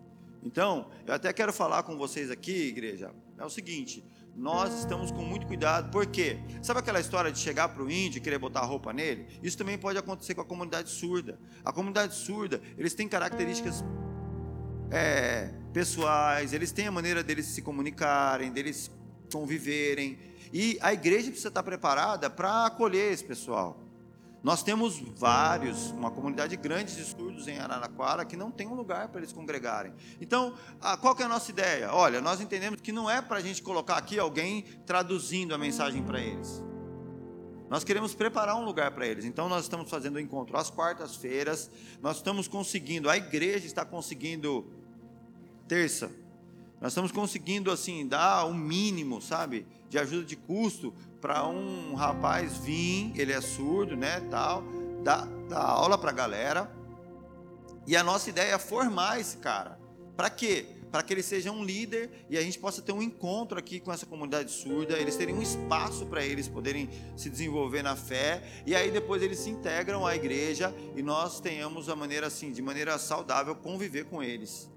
[0.43, 4.05] Então, eu até quero falar com vocês aqui, igreja, é o seguinte:
[4.35, 8.21] nós estamos com muito cuidado, porque sabe aquela história de chegar para o índio e
[8.21, 9.25] querer botar roupa nele?
[9.41, 11.39] Isso também pode acontecer com a comunidade surda.
[11.65, 13.83] A comunidade surda, eles têm características
[14.91, 18.91] é, pessoais, eles têm a maneira deles se comunicarem, deles
[19.31, 20.17] conviverem,
[20.53, 23.83] e a igreja precisa estar preparada para acolher esse pessoal.
[24.43, 29.09] Nós temos vários, uma comunidade grande de surdos em Araraquara que não tem um lugar
[29.09, 29.93] para eles congregarem.
[30.21, 30.53] Então,
[31.01, 31.91] qual que é a nossa ideia?
[31.91, 36.01] Olha, nós entendemos que não é para a gente colocar aqui alguém traduzindo a mensagem
[36.03, 36.63] para eles.
[37.69, 39.25] Nós queremos preparar um lugar para eles.
[39.25, 41.69] Então, nós estamos fazendo o encontro às quartas-feiras.
[42.01, 44.71] Nós estamos conseguindo, a igreja está conseguindo,
[45.67, 46.11] terça,
[46.79, 51.95] nós estamos conseguindo, assim, dar o um mínimo, sabe, de ajuda de custo para um
[51.95, 54.63] rapaz vir, ele é surdo, né, tal,
[55.03, 56.71] dar, dar aula para a galera.
[57.87, 59.79] E a nossa ideia é formar esse cara.
[60.15, 60.65] Para quê?
[60.91, 63.91] Para que ele seja um líder e a gente possa ter um encontro aqui com
[63.91, 68.75] essa comunidade surda, eles terem um espaço para eles poderem se desenvolver na fé, e
[68.75, 72.97] aí depois eles se integram à igreja e nós tenhamos a maneira assim, de maneira
[72.97, 74.69] saudável, conviver com eles,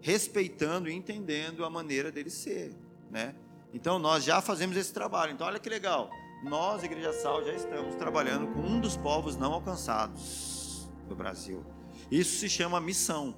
[0.00, 2.74] respeitando e entendendo a maneira deles ser,
[3.10, 3.34] né?
[3.72, 5.32] Então nós já fazemos esse trabalho.
[5.32, 6.10] Então olha que legal.
[6.42, 11.64] Nós, Igreja Sal, já estamos trabalhando com um dos povos não alcançados do Brasil.
[12.10, 13.36] Isso se chama missão.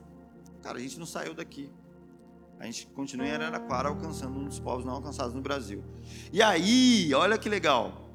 [0.63, 1.71] Cara, a gente não saiu daqui.
[2.59, 5.83] A gente continua em Araraquara alcançando um dos povos não alcançados no Brasil.
[6.31, 8.11] E aí, olha que legal.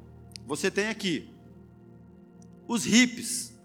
[0.46, 1.34] Você tem aqui
[2.68, 3.55] os hippies.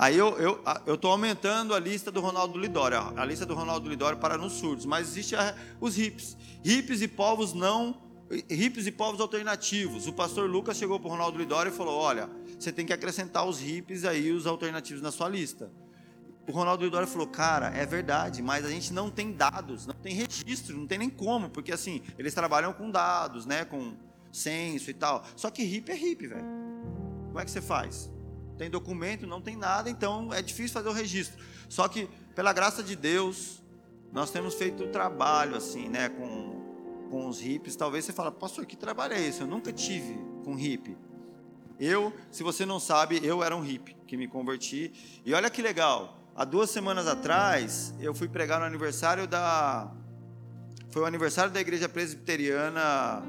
[0.00, 3.86] Aí eu eu eu estou aumentando a lista do Ronaldo Lidório, a lista do Ronaldo
[3.86, 8.00] Lidório para nos surdos, mas existe a, os hips, hips e povos não,
[8.48, 10.06] hips e povos alternativos.
[10.06, 13.46] O pastor Lucas chegou para o Ronaldo Lidório e falou: olha, você tem que acrescentar
[13.46, 15.70] os hips aí, os alternativos na sua lista.
[16.48, 20.14] O Ronaldo Lidório falou: cara, é verdade, mas a gente não tem dados, não tem
[20.14, 23.92] registro, não tem nem como, porque assim eles trabalham com dados, né, com
[24.32, 25.22] censo e tal.
[25.36, 26.46] Só que hip é hip, velho.
[27.26, 28.10] Como é que você faz?
[28.60, 31.42] Tem documento, não tem nada, então é difícil fazer o registro.
[31.66, 33.62] Só que, pela graça de Deus,
[34.12, 37.74] nós temos feito o trabalho assim, né, com, com os hippies.
[37.74, 39.40] Talvez você fale, pastor, que trabalho é esse?
[39.40, 40.94] Eu nunca tive com hippie.
[41.78, 44.92] Eu, se você não sabe, eu era um hippie que me converti.
[45.24, 49.90] E olha que legal, há duas semanas atrás, eu fui pregar no aniversário da.
[50.90, 53.22] Foi o aniversário da Igreja Presbiteriana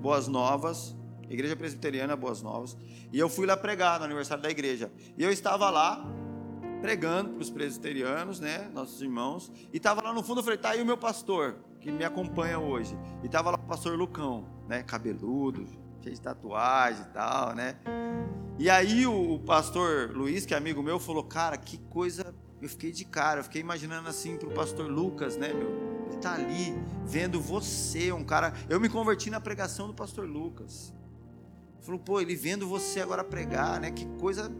[0.00, 0.94] Boas Novas.
[1.34, 2.76] Igreja Presbiteriana Boas Novas.
[3.12, 4.90] E eu fui lá pregar no aniversário da igreja.
[5.18, 6.04] E eu estava lá
[6.84, 10.68] pregando para os presbiterianos, né, nossos irmãos, e estava lá no fundo, eu falei, tá
[10.68, 12.94] aí o meu pastor, que me acompanha hoje.
[13.22, 15.66] E estava lá o pastor Lucão, né, cabeludo,
[16.02, 17.78] cheio de tatuagem e tal, né.
[18.58, 22.68] E aí o, o pastor Luiz, que é amigo meu, falou, cara, que coisa, eu
[22.68, 25.70] fiquei de cara, eu fiquei imaginando assim para o pastor Lucas, né, meu,
[26.06, 26.74] ele tá ali
[27.06, 30.92] vendo você, um cara, eu me converti na pregação do pastor Lucas.
[31.84, 33.90] Falou, pô, ele vendo você agora pregar, né?
[33.90, 34.50] Que coisa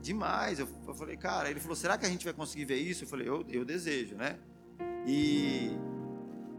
[0.00, 0.58] demais.
[0.58, 3.04] Eu, falei, cara, ele falou, será que a gente vai conseguir ver isso?
[3.04, 4.38] Eu falei, eu, eu desejo, né?
[5.06, 5.76] E,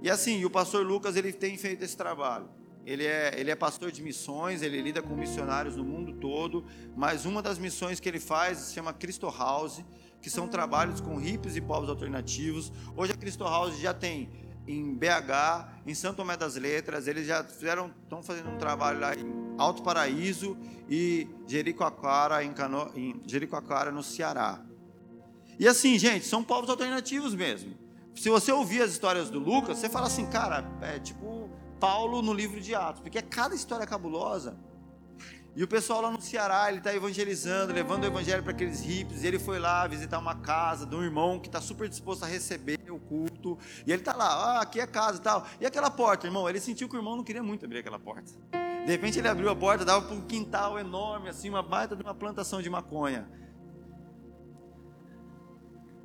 [0.04, 2.48] E assim, o pastor Lucas ele tem feito esse trabalho.
[2.86, 6.64] Ele é, ele é pastor de missões, ele lida com missionários no mundo todo,
[6.96, 9.84] mas uma das missões que ele faz se chama Cristo House,
[10.22, 12.72] que são trabalhos com hippies e povos alternativos.
[12.96, 14.30] Hoje a Cristo House já tem
[14.68, 19.16] em BH, em Santo Tomé das Letras, eles já fizeram, estão fazendo um trabalho lá
[19.16, 20.58] em Alto Paraíso
[20.90, 24.64] e Jericoacoara, em, Cano, em Jericoacoara, no Ceará.
[25.60, 27.76] E assim, gente, são povos alternativos mesmo.
[28.16, 32.34] Se você ouvir as histórias do Lucas, você fala assim, cara, é tipo Paulo no
[32.34, 34.58] livro de Atos, porque é cada história cabulosa.
[35.56, 39.24] E o pessoal lá no Ceará, ele está evangelizando, levando o evangelho para aqueles hippies.
[39.24, 42.78] Ele foi lá visitar uma casa de um irmão que está super disposto a receber
[42.90, 43.58] o culto.
[43.88, 45.48] E ele está lá, ah, aqui é casa e tal.
[45.62, 48.34] E aquela porta, irmão, ele sentiu que o irmão não queria muito abrir aquela porta.
[48.86, 52.04] De repente ele abriu a porta, dava para um quintal enorme, assim, uma baita de
[52.04, 53.28] uma plantação de maconha.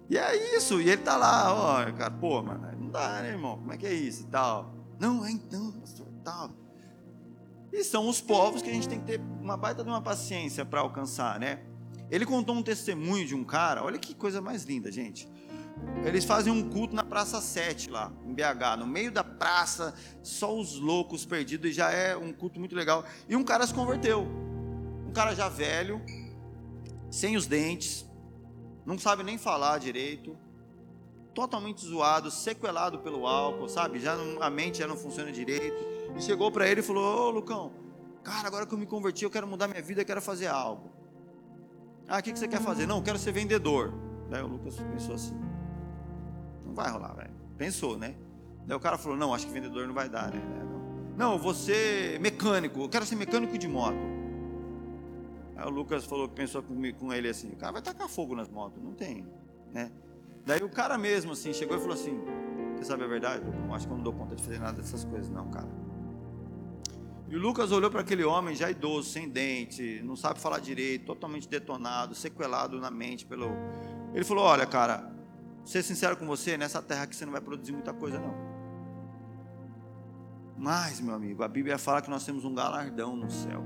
[0.08, 3.58] E é isso, e ele está lá, ó, cara, pô, mano, não dá, né, irmão?
[3.58, 4.74] Como é que é isso e tal?
[4.98, 6.50] Não, é então, pastor, tal.
[7.72, 10.64] E são os povos que a gente tem que ter uma baita de uma paciência
[10.64, 11.60] para alcançar, né?
[12.10, 15.28] Ele contou um testemunho de um cara, olha que coisa mais linda, gente.
[16.04, 20.56] Eles fazem um culto na Praça 7 lá, em BH, no meio da praça, só
[20.56, 23.04] os loucos perdidos, e já é um culto muito legal.
[23.28, 24.26] E um cara se converteu.
[25.06, 26.00] Um cara já velho,
[27.10, 28.06] sem os dentes,
[28.86, 30.36] não sabe nem falar direito,
[31.34, 34.00] totalmente zoado, sequelado pelo álcool, sabe?
[34.00, 35.84] Já não, a mente já não funciona direito.
[36.16, 37.72] E chegou para ele e falou: Ô Lucão,
[38.22, 40.90] cara, agora que eu me converti, eu quero mudar minha vida, eu quero fazer algo.
[42.08, 42.86] Ah, o que, que você quer fazer?
[42.86, 43.92] Não, eu quero ser vendedor.
[44.28, 45.34] Daí o Lucas pensou assim:
[46.70, 47.30] Não vai rolar, velho.
[47.58, 48.14] Pensou, né?
[48.64, 50.40] Daí o cara falou: Não, acho que vendedor não vai dar, né?
[51.16, 53.98] Não, você mecânico, eu quero ser mecânico de moto.
[55.56, 58.48] Aí o Lucas falou, pensou comigo, com ele assim: O cara vai tacar fogo nas
[58.48, 59.26] motos, não tem,
[59.72, 59.90] né?
[60.46, 62.20] Daí o cara mesmo assim chegou e falou assim:
[62.76, 63.44] Você sabe a verdade?
[63.44, 65.68] Eu acho que eu não dou conta de fazer nada dessas coisas, não, cara.
[67.28, 71.06] E o Lucas olhou para aquele homem já idoso, sem dente, não sabe falar direito,
[71.06, 73.48] totalmente detonado, sequelado na mente pelo.
[74.14, 75.19] Ele falou: Olha, cara,
[75.70, 78.34] ser sincero com você, nessa terra aqui você não vai produzir muita coisa, não.
[80.58, 83.64] Mas, meu amigo, a Bíblia fala que nós temos um galardão no céu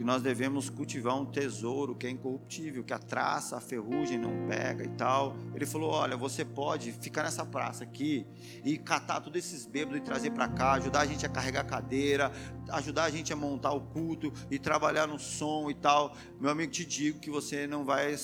[0.00, 4.48] que nós devemos cultivar um tesouro que é incorruptível, que a traça, a ferrugem não
[4.48, 5.36] pega e tal.
[5.54, 8.26] Ele falou: Olha, você pode ficar nessa praça aqui
[8.64, 11.64] e catar todos esses bêbados e trazer para cá, ajudar a gente a carregar a
[11.64, 12.32] cadeira,
[12.70, 16.16] ajudar a gente a montar o culto e trabalhar no som e tal.
[16.40, 18.16] Meu amigo, te digo que você não vai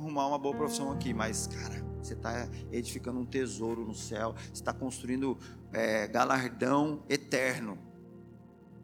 [0.00, 4.52] arrumar uma boa profissão aqui, mas, cara, você está edificando um tesouro no céu, você
[4.52, 5.36] está construindo
[5.72, 7.78] é, galardão eterno.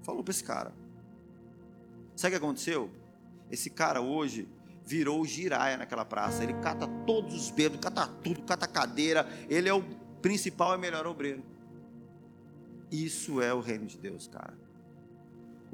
[0.03, 0.73] Falou para esse cara.
[2.17, 2.91] Sabe o que aconteceu?
[3.51, 4.49] Esse cara hoje
[4.85, 6.43] virou giraia naquela praça.
[6.43, 9.27] Ele cata todos os bêbados, cata tudo, cata cadeira.
[9.49, 9.83] Ele é o
[10.21, 11.43] principal e melhor obreiro.
[12.91, 14.64] Isso é o reino de Deus, cara.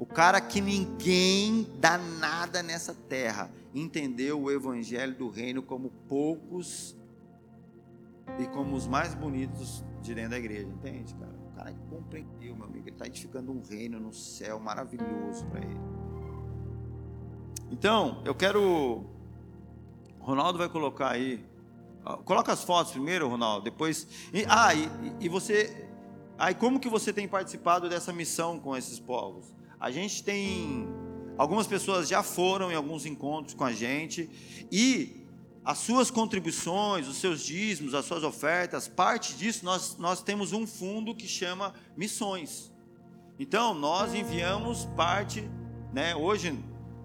[0.01, 6.97] O cara que ninguém dá nada nessa terra entendeu o evangelho do reino como poucos
[8.39, 11.31] e como os mais bonitos de dentro da igreja, entende, cara?
[11.31, 15.79] O cara compreendeu, meu amigo, ele está edificando um reino no céu maravilhoso para ele.
[17.69, 19.05] Então, eu quero.
[20.19, 21.45] Ronaldo vai colocar aí.
[22.25, 23.65] Coloca as fotos primeiro, Ronaldo.
[23.65, 24.07] Depois.
[24.47, 25.87] Ah, e, e você.
[26.39, 29.60] Aí, como que você tem participado dessa missão com esses povos?
[29.81, 30.87] A gente tem.
[31.35, 34.29] Algumas pessoas já foram em alguns encontros com a gente.
[34.71, 35.25] E
[35.65, 40.67] as suas contribuições, os seus dízimos, as suas ofertas, parte disso nós, nós temos um
[40.67, 42.71] fundo que chama Missões.
[43.39, 45.49] Então, nós enviamos parte.
[45.91, 46.57] Né, hoje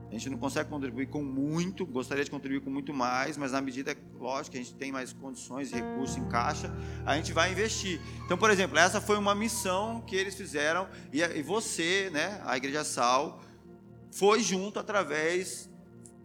[0.08, 3.60] a gente não consegue contribuir com muito, gostaria de contribuir com muito mais, mas na
[3.60, 6.72] medida, lógico, que a gente tem mais condições recursos em caixa,
[7.04, 8.00] a gente vai investir.
[8.24, 12.84] Então, por exemplo, essa foi uma missão que eles fizeram e, você, né, a Igreja
[12.84, 13.40] Sal,
[14.10, 15.68] foi junto através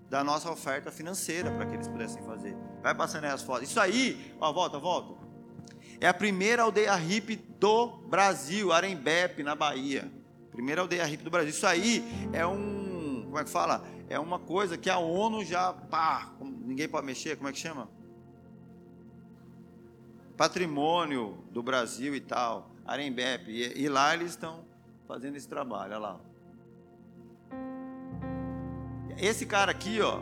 [0.09, 2.55] da nossa oferta financeira para que eles pudessem fazer.
[2.83, 3.69] Vai passando aí as fotos.
[3.69, 5.21] Isso aí, ó, volta, volta.
[5.99, 10.11] É a primeira aldeia hippie do Brasil, Arembepe, na Bahia.
[10.51, 11.49] Primeira aldeia hippie do Brasil.
[11.49, 12.03] Isso aí
[12.33, 12.80] é um
[13.31, 13.81] como é que fala?
[14.09, 17.89] É uma coisa que a ONU já, pá, ninguém pode mexer, como é que chama?
[20.35, 24.65] Patrimônio do Brasil e tal, Arembep, e, e lá eles estão
[25.07, 26.19] fazendo esse trabalho, olha lá.
[29.17, 30.19] Esse cara aqui, ó,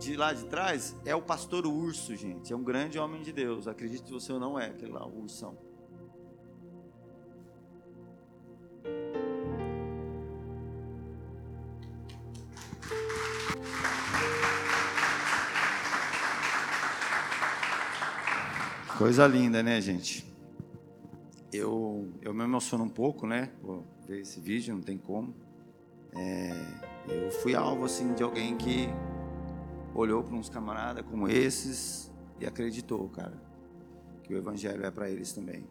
[0.00, 2.52] de lá de trás, é o pastor urso, gente.
[2.52, 3.68] É um grande homem de Deus.
[3.68, 5.56] Acredite se você não é, aquele lá, o ursão.
[19.00, 20.30] Coisa linda, né, gente?
[21.50, 23.50] Eu, eu me emociono um pouco, né?
[23.62, 25.34] Vou ver esse vídeo, não tem como.
[26.12, 26.50] É,
[27.08, 28.90] eu fui alvo, assim, de alguém que
[29.94, 33.42] olhou para uns camaradas como esses e acreditou, cara,
[34.22, 35.66] que o evangelho é para eles também.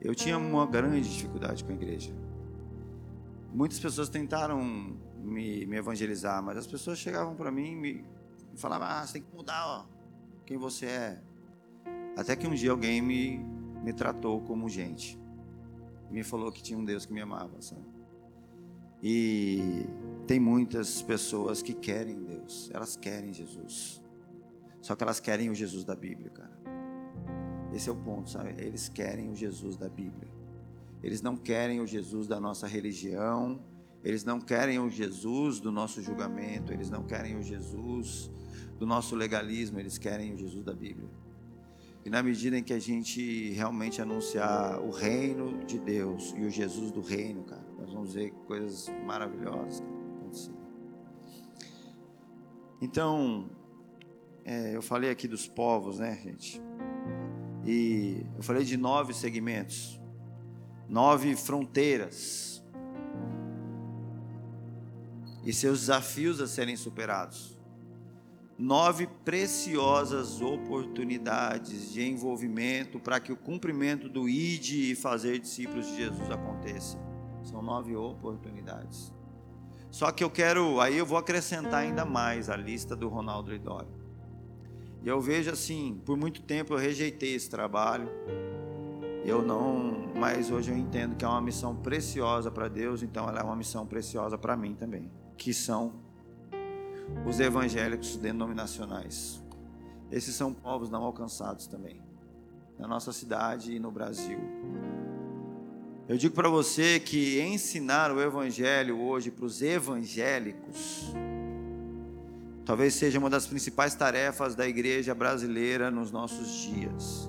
[0.00, 2.12] Eu tinha uma grande dificuldade com a igreja.
[3.54, 4.60] Muitas pessoas tentaram
[5.16, 8.04] me, me evangelizar, mas as pessoas chegavam para mim e me
[8.56, 9.86] falavam: Ah, você tem que mudar ó,
[10.44, 11.27] quem você é.
[12.18, 13.38] Até que um dia alguém me,
[13.80, 15.16] me tratou como gente.
[16.10, 17.86] Me falou que tinha um Deus que me amava, sabe?
[19.00, 19.86] E
[20.26, 24.02] tem muitas pessoas que querem Deus, elas querem Jesus.
[24.82, 26.58] Só que elas querem o Jesus da Bíblia, cara.
[27.72, 28.52] Esse é o ponto, sabe?
[28.58, 30.28] Eles querem o Jesus da Bíblia.
[31.00, 33.60] Eles não querem o Jesus da nossa religião,
[34.02, 38.28] eles não querem o Jesus do nosso julgamento, eles não querem o Jesus
[38.76, 41.08] do nosso legalismo, eles querem o Jesus da Bíblia.
[42.08, 46.50] E na medida em que a gente realmente anunciar o reino de Deus e o
[46.50, 49.82] Jesus do reino, cara, nós vamos ver coisas maravilhosas
[50.16, 50.54] acontecer.
[52.80, 53.50] Então,
[54.42, 56.62] é, eu falei aqui dos povos, né, gente?
[57.66, 60.00] E eu falei de nove segmentos,
[60.88, 62.64] nove fronteiras
[65.44, 67.57] e seus desafios a serem superados.
[68.58, 75.98] Nove preciosas oportunidades de envolvimento para que o cumprimento do ID e fazer discípulos de
[75.98, 76.98] Jesus aconteça.
[77.44, 79.14] São nove oportunidades.
[79.92, 83.88] Só que eu quero, aí eu vou acrescentar ainda mais a lista do Ronaldo Lidório.
[85.04, 88.10] E eu vejo assim, por muito tempo eu rejeitei esse trabalho.
[89.24, 93.38] Eu não, mas hoje eu entendo que é uma missão preciosa para Deus, então ela
[93.38, 96.07] é uma missão preciosa para mim também, que são
[97.26, 99.42] os evangélicos denominacionais.
[100.10, 102.02] Esses são povos não alcançados também,
[102.78, 104.38] na nossa cidade e no Brasil.
[106.08, 111.12] Eu digo para você que ensinar o evangelho hoje para os evangélicos
[112.68, 117.26] talvez seja uma das principais tarefas da igreja brasileira nos nossos dias.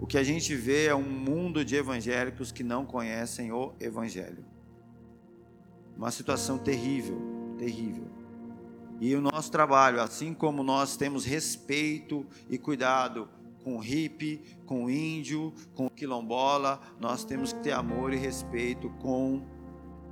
[0.00, 4.44] O que a gente vê é um mundo de evangélicos que não conhecem o evangelho.
[5.96, 7.20] Uma situação terrível,
[7.58, 8.06] terrível.
[9.00, 13.28] E o nosso trabalho, assim como nós temos respeito e cuidado
[13.62, 18.16] com o hippie, com o índio, com o quilombola, nós temos que ter amor e
[18.16, 19.42] respeito com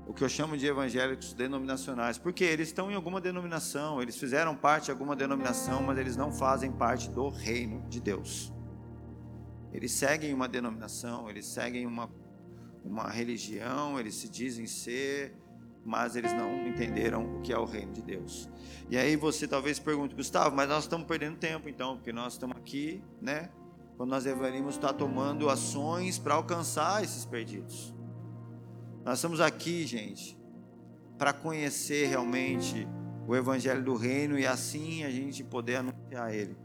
[0.07, 4.57] o que eu chamo de evangélicos denominacionais, porque eles estão em alguma denominação, eles fizeram
[4.57, 8.53] parte de alguma denominação, mas eles não fazem parte do reino de Deus.
[9.73, 12.11] Eles seguem uma denominação, eles seguem uma,
[12.85, 15.35] uma religião, eles se dizem ser,
[15.85, 18.49] mas eles não entenderam o que é o reino de Deus.
[18.89, 22.57] E aí você talvez pergunte, Gustavo, mas nós estamos perdendo tempo então, porque nós estamos
[22.57, 23.51] aqui, né?
[23.97, 27.95] Quando nós deveríamos estar tomando ações para alcançar esses perdidos.
[29.05, 30.39] Nós estamos aqui, gente,
[31.19, 32.87] para conhecer realmente
[33.27, 36.57] o Evangelho do Reino e assim a gente poder anunciar ele.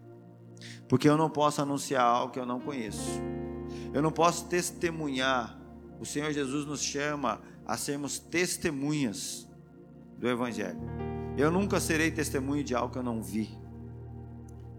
[0.88, 3.22] Porque eu não posso anunciar algo que eu não conheço.
[3.94, 5.60] Eu não posso testemunhar.
[6.00, 9.46] O Senhor Jesus nos chama a sermos testemunhas
[10.18, 10.80] do Evangelho.
[11.38, 13.56] Eu nunca serei testemunho de algo que eu não vi.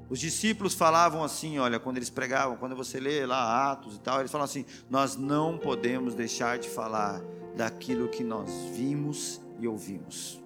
[0.09, 4.21] Os discípulos falavam assim, olha, quando eles pregavam, quando você lê lá Atos e tal,
[4.21, 7.21] eles falam assim: nós não podemos deixar de falar
[7.55, 10.43] daquilo que nós vimos e ouvimos.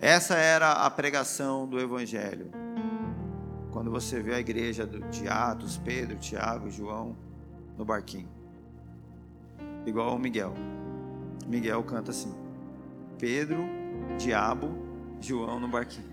[0.00, 2.50] Essa era a pregação do Evangelho.
[3.70, 7.16] Quando você vê a igreja de Atos, Pedro, Tiago e João
[7.76, 8.39] no barquinho.
[9.86, 10.54] Igual o Miguel.
[11.46, 12.34] Miguel canta assim:
[13.18, 13.64] Pedro,
[14.18, 14.70] Diabo,
[15.20, 16.08] João no barquinho.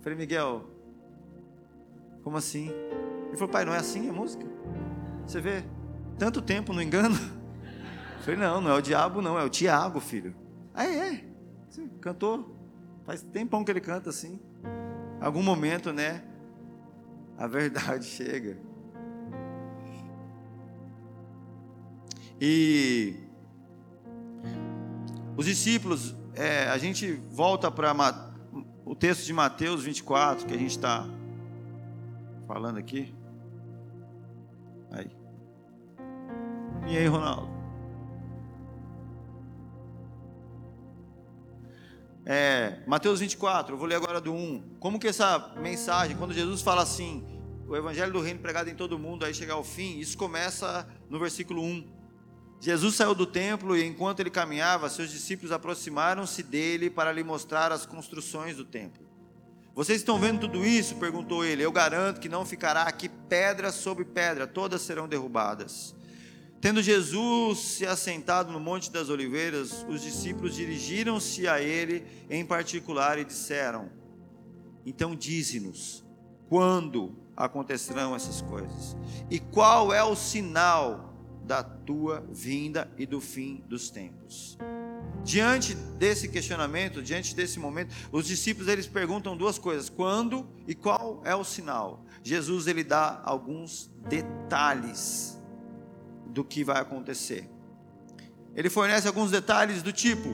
[0.00, 0.64] Falei, Miguel,
[2.22, 2.70] como assim?
[3.28, 4.46] Ele falou, pai, não é assim a música?
[5.26, 5.64] Você vê?
[6.18, 7.16] tanto tempo no engano?
[8.20, 10.34] Falei, não, não é o diabo, não, é o Tiago, filho.
[10.74, 11.24] Ah, é?
[11.70, 12.54] Sim, cantou.
[13.04, 14.40] Faz tempão que ele canta assim.
[15.20, 16.22] Algum momento, né?
[17.38, 18.58] A verdade chega.
[22.40, 23.16] E
[25.36, 27.94] os discípulos, é, a gente volta para
[28.84, 31.06] o texto de Mateus 24, que a gente está
[32.46, 33.14] falando aqui.
[34.90, 35.10] Aí.
[36.86, 37.58] E aí, Ronaldo?
[42.24, 44.76] É, Mateus 24, eu vou ler agora do 1.
[44.78, 47.26] Como que essa mensagem, quando Jesus fala assim,
[47.66, 51.18] o evangelho do reino pregado em todo mundo, aí chegar ao fim, isso começa no
[51.18, 51.97] versículo 1.
[52.60, 57.70] Jesus saiu do templo e enquanto ele caminhava, seus discípulos aproximaram-se dele para lhe mostrar
[57.70, 59.06] as construções do templo.
[59.74, 60.96] Vocês estão vendo tudo isso?
[60.96, 61.62] perguntou ele.
[61.62, 65.94] Eu garanto que não ficará aqui pedra sobre pedra, todas serão derrubadas.
[66.60, 73.20] Tendo Jesus se assentado no Monte das Oliveiras, os discípulos dirigiram-se a ele em particular
[73.20, 73.88] e disseram:
[74.84, 76.04] Então dize-nos,
[76.48, 78.96] quando acontecerão essas coisas?
[79.30, 81.07] E qual é o sinal
[81.48, 84.58] da tua vinda e do fim dos tempos?
[85.24, 91.22] Diante desse questionamento, diante desse momento, os discípulos eles perguntam duas coisas: quando e qual
[91.24, 92.04] é o sinal?
[92.22, 95.40] Jesus ele dá alguns detalhes
[96.26, 97.48] do que vai acontecer.
[98.54, 100.28] Ele fornece alguns detalhes do tipo: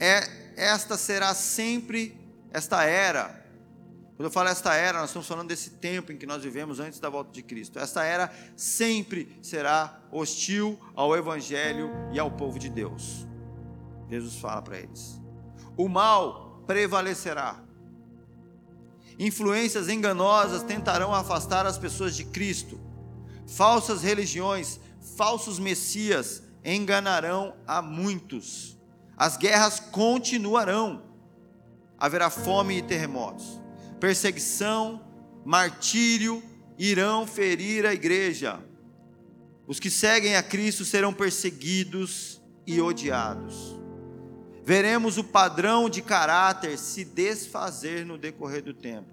[0.00, 2.18] é esta será sempre
[2.50, 3.41] esta era.
[4.16, 6.98] Quando eu falo esta era, nós estamos falando desse tempo em que nós vivemos antes
[6.98, 7.78] da volta de Cristo.
[7.78, 13.26] Esta era sempre será hostil ao evangelho e ao povo de Deus.
[14.08, 15.20] Jesus fala para eles.
[15.76, 17.60] O mal prevalecerá.
[19.18, 22.80] Influências enganosas tentarão afastar as pessoas de Cristo
[23.46, 24.80] falsas religiões,
[25.16, 28.78] falsos messias enganarão a muitos.
[29.16, 31.02] As guerras continuarão.
[31.98, 33.60] Haverá fome e terremotos.
[34.02, 35.00] Perseguição,
[35.44, 36.42] martírio
[36.76, 38.58] irão ferir a igreja.
[39.64, 43.78] Os que seguem a Cristo serão perseguidos e odiados.
[44.64, 49.06] Veremos o padrão de caráter se desfazer no decorrer do tempo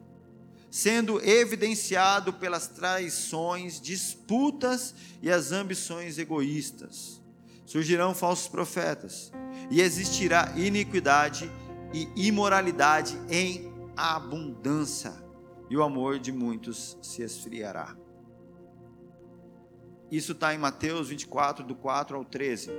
[0.71, 7.19] sendo evidenciado pelas traições, disputas e as ambições egoístas.
[7.65, 9.31] Surgirão falsos profetas,
[9.71, 11.49] e existirá iniquidade
[11.91, 13.68] e imoralidade em
[13.99, 15.13] abundância,
[15.69, 17.95] e o amor de muitos se esfriará.
[20.11, 22.71] Isso está em Mateus 24, do 4 ao 13.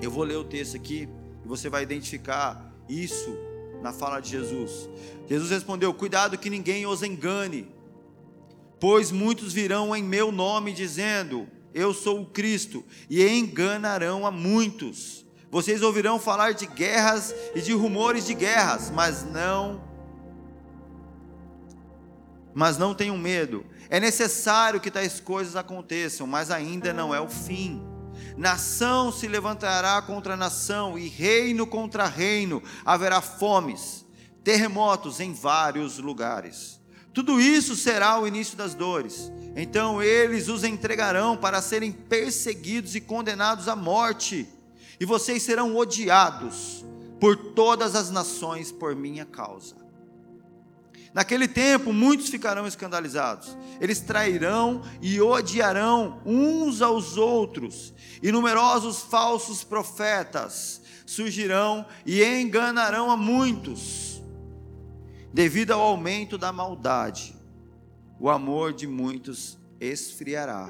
[0.00, 1.08] Eu vou ler o texto aqui
[1.44, 3.36] e você vai identificar isso
[3.82, 4.88] na fala de Jesus.
[5.26, 7.68] Jesus respondeu: Cuidado que ninguém os engane,
[8.78, 15.26] pois muitos virão em meu nome dizendo: Eu sou o Cristo, e enganarão a muitos.
[15.50, 19.95] Vocês ouvirão falar de guerras e de rumores de guerras, mas não
[22.56, 23.66] mas não tenham medo.
[23.90, 27.86] É necessário que tais coisas aconteçam, mas ainda não é o fim.
[28.34, 32.62] Nação se levantará contra nação e reino contra reino.
[32.82, 34.06] Haverá fomes,
[34.42, 36.80] terremotos em vários lugares.
[37.12, 39.30] Tudo isso será o início das dores.
[39.54, 44.48] Então eles os entregarão para serem perseguidos e condenados à morte.
[44.98, 46.86] E vocês serão odiados
[47.20, 49.85] por todas as nações por minha causa.
[51.16, 53.56] Naquele tempo, muitos ficarão escandalizados.
[53.80, 63.16] Eles trairão e odiarão uns aos outros, e numerosos falsos profetas surgirão e enganarão a
[63.16, 64.20] muitos.
[65.32, 67.34] Devido ao aumento da maldade,
[68.20, 70.68] o amor de muitos esfriará,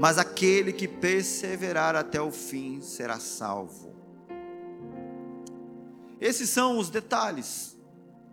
[0.00, 3.94] mas aquele que perseverar até o fim será salvo.
[6.20, 7.77] Esses são os detalhes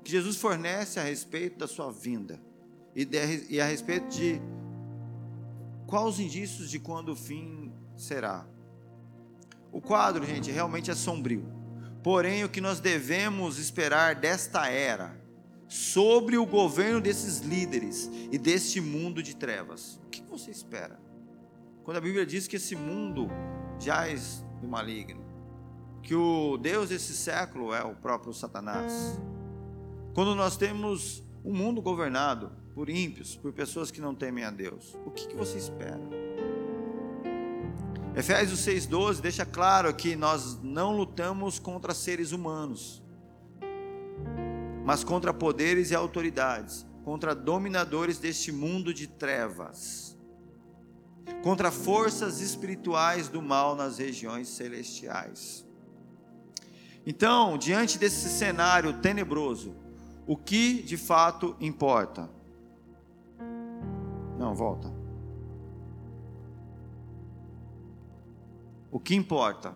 [0.05, 2.39] que Jesus fornece a respeito da sua vinda
[2.95, 4.39] e, de, e a respeito de
[5.87, 8.45] quais os indícios de quando o fim será.
[9.71, 11.51] O quadro, gente, realmente é sombrio.
[12.03, 15.19] Porém, o que nós devemos esperar desta era,
[15.67, 20.99] sobre o governo desses líderes e deste mundo de trevas, o que você espera?
[21.83, 23.27] Quando a Bíblia diz que esse mundo
[23.79, 25.25] jaz do maligno,
[26.03, 29.19] que o Deus desse século é o próprio Satanás,
[30.15, 34.97] quando nós temos um mundo governado por ímpios, por pessoas que não temem a Deus,
[35.05, 35.99] o que, que você espera?
[38.15, 43.03] Efésios 6,12 deixa claro que nós não lutamos contra seres humanos,
[44.85, 50.17] mas contra poderes e autoridades, contra dominadores deste mundo de trevas,
[51.43, 55.65] contra forças espirituais do mal nas regiões celestiais.
[57.05, 59.83] Então, diante desse cenário tenebroso,
[60.27, 62.29] o que de fato importa.
[64.37, 64.93] Não, volta.
[68.91, 69.75] O que importa?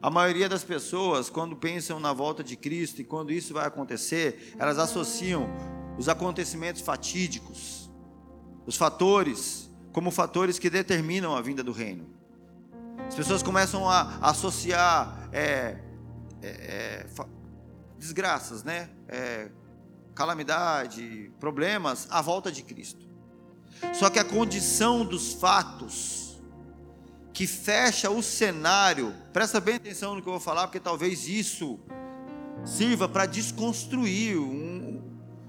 [0.00, 4.54] A maioria das pessoas, quando pensam na volta de Cristo e quando isso vai acontecer,
[4.56, 5.48] elas associam
[5.98, 7.90] os acontecimentos fatídicos,
[8.64, 12.17] os fatores, como fatores que determinam a vinda do reino.
[13.08, 15.78] As pessoas começam a associar é,
[16.42, 17.06] é, é,
[17.98, 18.90] desgraças, né?
[19.08, 19.50] É,
[20.14, 23.08] calamidade, problemas à volta de Cristo.
[23.94, 26.28] Só que a condição dos fatos
[27.32, 29.14] que fecha o cenário.
[29.32, 31.78] Presta bem atenção no que eu vou falar, porque talvez isso
[32.64, 35.00] sirva para desconstruir, um,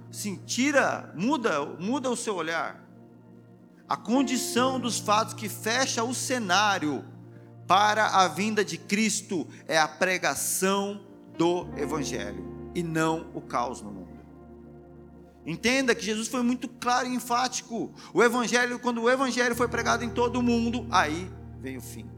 [0.09, 2.87] assim, tira, muda, muda o seu olhar.
[3.87, 7.03] A condição dos fatos que fecha o cenário
[7.69, 11.01] para a vinda de Cristo é a pregação
[11.37, 12.43] do Evangelho
[12.73, 14.09] e não o caos no mundo.
[15.45, 17.93] Entenda que Jesus foi muito claro e enfático.
[18.11, 22.09] O Evangelho, quando o Evangelho foi pregado em todo o mundo, aí veio o fim.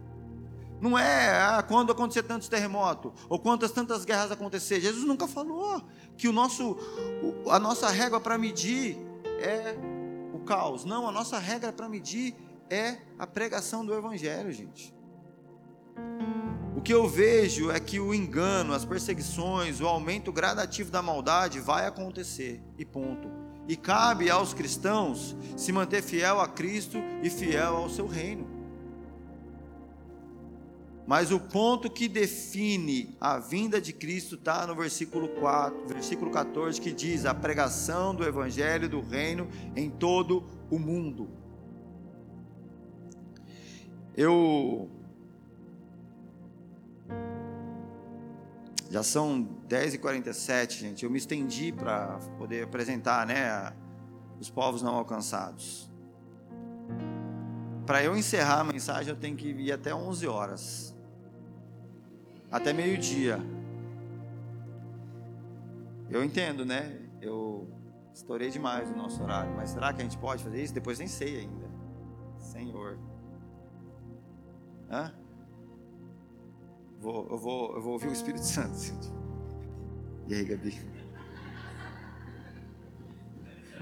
[0.79, 4.79] Não é ah, quando acontecer tantos terremotos, ou quantas tantas guerras acontecer.
[4.79, 5.83] Jesus nunca falou
[6.15, 6.77] que o nosso,
[7.49, 8.97] a nossa régua para medir
[9.41, 9.75] é
[10.33, 10.85] o caos.
[10.85, 12.37] Não, a nossa regra para medir
[12.69, 15.00] é a pregação do Evangelho, gente.
[16.75, 21.59] O que eu vejo é que o engano, as perseguições, o aumento gradativo da maldade
[21.59, 23.29] vai acontecer, e ponto.
[23.67, 28.47] E cabe aos cristãos se manter fiel a Cristo e fiel ao seu reino.
[31.05, 36.79] Mas o ponto que define a vinda de Cristo está no versículo 4, versículo 14,
[36.79, 41.29] que diz: a pregação do evangelho do reino em todo o mundo.
[44.15, 44.89] Eu
[48.91, 51.05] já são 10h47, gente.
[51.05, 53.73] Eu me estendi para poder apresentar né,
[54.37, 55.89] os povos não alcançados.
[57.85, 60.93] Para eu encerrar a mensagem, eu tenho que ir até 11 horas
[62.51, 63.39] até meio-dia.
[66.09, 66.99] Eu entendo, né?
[67.21, 67.69] Eu
[68.13, 70.73] estourei demais o nosso horário, mas será que a gente pode fazer isso?
[70.73, 71.71] Depois nem sei ainda.
[72.37, 72.99] Senhor.
[74.89, 75.13] Hã?
[77.01, 78.77] Vou, eu, vou, eu vou ouvir o Espírito Santo.
[80.27, 80.79] E aí, Gabi?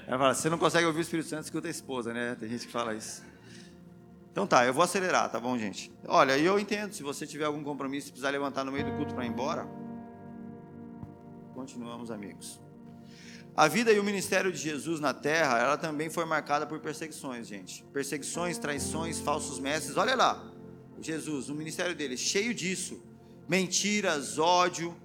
[0.08, 2.36] Ela fala: você não consegue ouvir o Espírito Santo, escuta a esposa, né?
[2.40, 3.22] Tem gente que fala isso.
[4.32, 5.92] Então tá, eu vou acelerar, tá bom, gente?
[6.08, 9.14] Olha, eu entendo, se você tiver algum compromisso, se precisar levantar no meio do culto
[9.14, 9.68] para ir embora,
[11.54, 12.62] continuamos, amigos.
[13.54, 17.48] A vida e o ministério de Jesus na terra, ela também foi marcada por perseguições,
[17.48, 17.84] gente.
[17.92, 19.98] Perseguições, traições, falsos mestres.
[19.98, 20.50] Olha lá,
[21.02, 23.09] Jesus, o ministério dele, cheio disso.
[23.50, 24.96] Mentiras, ódio,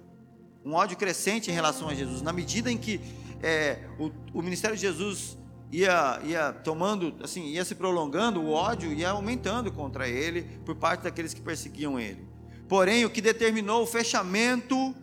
[0.63, 2.21] um ódio crescente em relação a Jesus.
[2.21, 3.01] Na medida em que
[3.41, 5.35] é, o, o ministério de Jesus
[5.71, 11.01] ia, ia tomando, assim, ia se prolongando, o ódio ia aumentando contra ele por parte
[11.01, 12.23] daqueles que perseguiam ele.
[12.69, 14.93] Porém, o que determinou o fechamento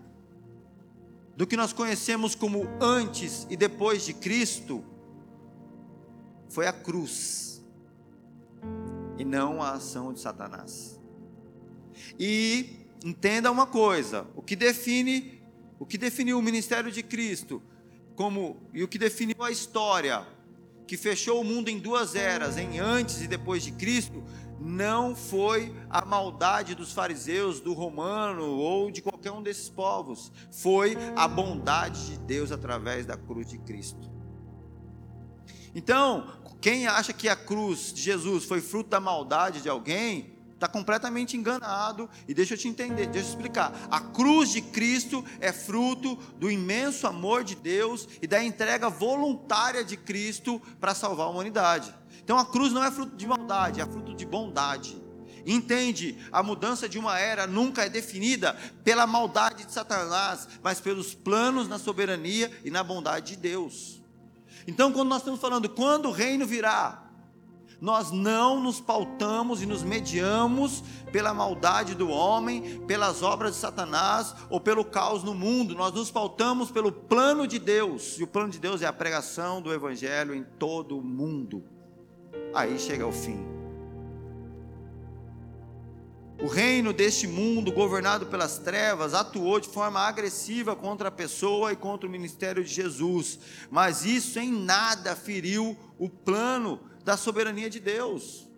[1.36, 4.84] do que nós conhecemos como antes e depois de Cristo
[6.49, 7.61] foi a cruz
[9.18, 11.01] e não a ação de Satanás.
[12.20, 15.40] E entenda uma coisa, o que define
[15.78, 17.61] o que definiu o ministério de Cristo
[18.14, 20.24] como e o que definiu a história
[20.86, 24.22] que fechou o mundo em duas eras, em antes e depois de Cristo,
[24.61, 30.96] não foi a maldade dos fariseus, do romano ou de qualquer um desses povos, foi
[31.16, 34.11] a bondade de Deus através da cruz de Cristo.
[35.74, 36.28] Então,
[36.61, 40.32] quem acha que a cruz de Jesus foi fruto da maldade de alguém,
[40.62, 42.08] está completamente enganado.
[42.28, 43.72] E deixa eu te entender, deixa eu explicar.
[43.90, 49.84] A cruz de Cristo é fruto do imenso amor de Deus e da entrega voluntária
[49.84, 51.92] de Cristo para salvar a humanidade.
[52.22, 55.02] Então a cruz não é fruto de maldade, é fruto de bondade.
[55.44, 56.16] Entende?
[56.30, 61.66] A mudança de uma era nunca é definida pela maldade de Satanás, mas pelos planos
[61.66, 64.00] na soberania e na bondade de Deus.
[64.68, 67.01] Então, quando nós estamos falando quando o reino virá,
[67.83, 74.37] nós não nos pautamos e nos mediamos pela maldade do homem, pelas obras de Satanás
[74.49, 78.51] ou pelo caos no mundo, nós nos pautamos pelo plano de Deus, e o plano
[78.51, 81.64] de Deus é a pregação do Evangelho em todo o mundo.
[82.55, 83.45] Aí chega o fim.
[86.41, 91.76] O reino deste mundo, governado pelas trevas, atuou de forma agressiva contra a pessoa e
[91.76, 97.80] contra o ministério de Jesus, mas isso em nada feriu o plano da soberania de
[97.80, 98.48] Deus.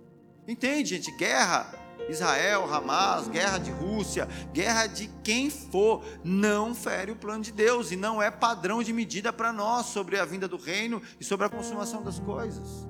[0.46, 1.10] Entende, gente?
[1.16, 1.72] Guerra,
[2.08, 7.90] Israel, Hamas, guerra de Rússia, guerra de quem for, não fere o plano de Deus
[7.90, 11.46] e não é padrão de medida para nós sobre a vinda do reino e sobre
[11.46, 12.86] a consumação das coisas.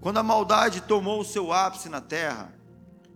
[0.00, 2.52] Quando a maldade tomou o seu ápice na terra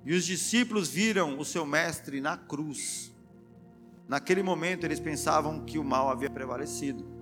[0.04, 3.12] e os discípulos viram o seu mestre na cruz,
[4.06, 7.15] naquele momento eles pensavam que o mal havia prevalecido.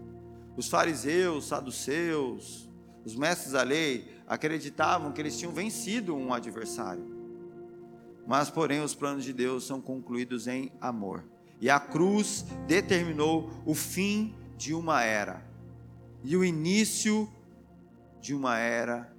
[0.56, 2.68] Os fariseus, saduceus,
[3.04, 7.12] os mestres da lei acreditavam que eles tinham vencido um adversário.
[8.26, 11.24] Mas, porém, os planos de Deus são concluídos em amor.
[11.60, 15.54] E a cruz determinou o fim de uma era
[16.24, 17.30] e o início
[18.18, 19.12] de uma era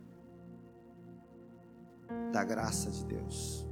[2.31, 3.64] da graça de Deus.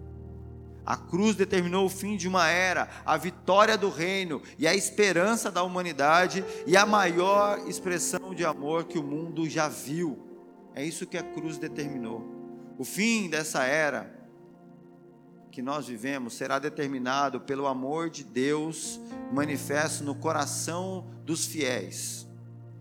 [0.85, 5.49] A cruz determinou o fim de uma era, a vitória do reino e a esperança
[5.49, 10.19] da humanidade e a maior expressão de amor que o mundo já viu.
[10.75, 12.23] É isso que a cruz determinou.
[12.77, 14.23] O fim dessa era
[15.51, 18.99] que nós vivemos será determinado pelo amor de Deus
[19.31, 22.27] manifesto no coração dos fiéis,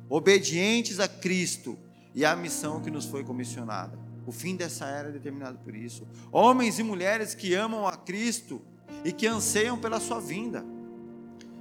[0.08, 1.78] obedientes a Cristo
[2.14, 3.98] e à missão que nos foi comissionada.
[4.26, 6.06] O fim dessa era é determinado por isso.
[6.30, 8.62] Homens e mulheres que amam a Cristo
[9.04, 10.64] e que anseiam pela sua vinda.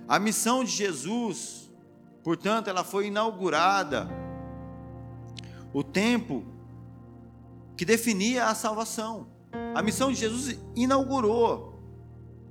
[0.07, 1.71] A missão de Jesus,
[2.23, 4.07] portanto, ela foi inaugurada.
[5.73, 6.45] O tempo
[7.75, 9.27] que definia a salvação.
[9.73, 11.81] A missão de Jesus inaugurou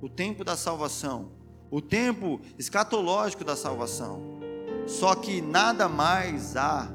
[0.01, 1.31] o tempo da salvação,
[1.69, 4.21] o tempo escatológico da salvação.
[4.87, 6.91] Só que nada mais há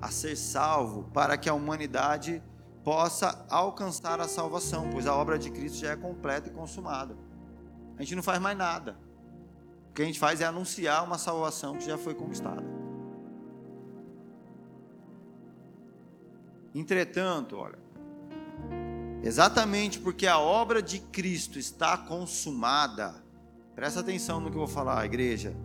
[0.00, 2.42] a ser salvo para que a humanidade
[2.84, 7.16] possa alcançar a salvação, pois a obra de Cristo já é completa e consumada.
[7.96, 8.96] A gente não faz mais nada.
[9.90, 12.62] O que a gente faz é anunciar uma salvação que já foi conquistada.
[16.74, 17.78] Entretanto, olha,
[19.22, 23.14] Exatamente porque a obra de Cristo está consumada.
[23.74, 25.56] Presta atenção no que eu vou falar, igreja.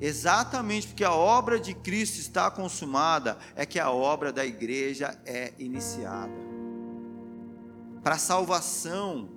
[0.00, 5.52] Exatamente porque a obra de Cristo está consumada, é que a obra da igreja é
[5.58, 6.32] iniciada.
[8.02, 9.28] Para a salvação,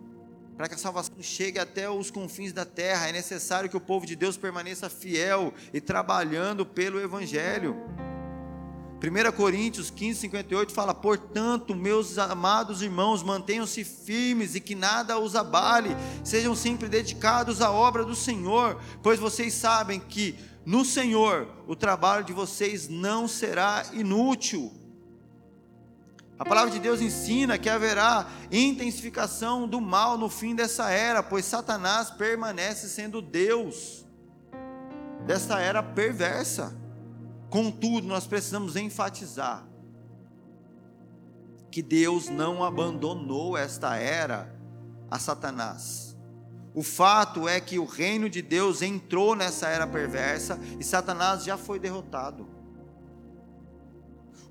[0.58, 4.06] para que a salvação chegue até os confins da terra, é necessário que o povo
[4.06, 7.78] de Deus permaneça fiel e trabalhando pelo Evangelho.
[8.98, 15.36] 1 Coríntios 15, 58 fala: Portanto, meus amados irmãos, mantenham-se firmes e que nada os
[15.36, 20.36] abale, sejam sempre dedicados à obra do Senhor, pois vocês sabem que
[20.66, 24.74] no Senhor o trabalho de vocês não será inútil.
[26.40, 31.46] A palavra de Deus ensina que haverá intensificação do mal no fim dessa era, pois
[31.46, 34.06] Satanás permanece sendo Deus
[35.26, 36.77] dessa era perversa.
[37.50, 39.66] Contudo, nós precisamos enfatizar
[41.72, 44.54] que Deus não abandonou esta era
[45.10, 46.18] a Satanás.
[46.74, 51.58] O fato é que o reino de Deus entrou nessa era perversa e Satanás já
[51.58, 52.48] foi derrotado.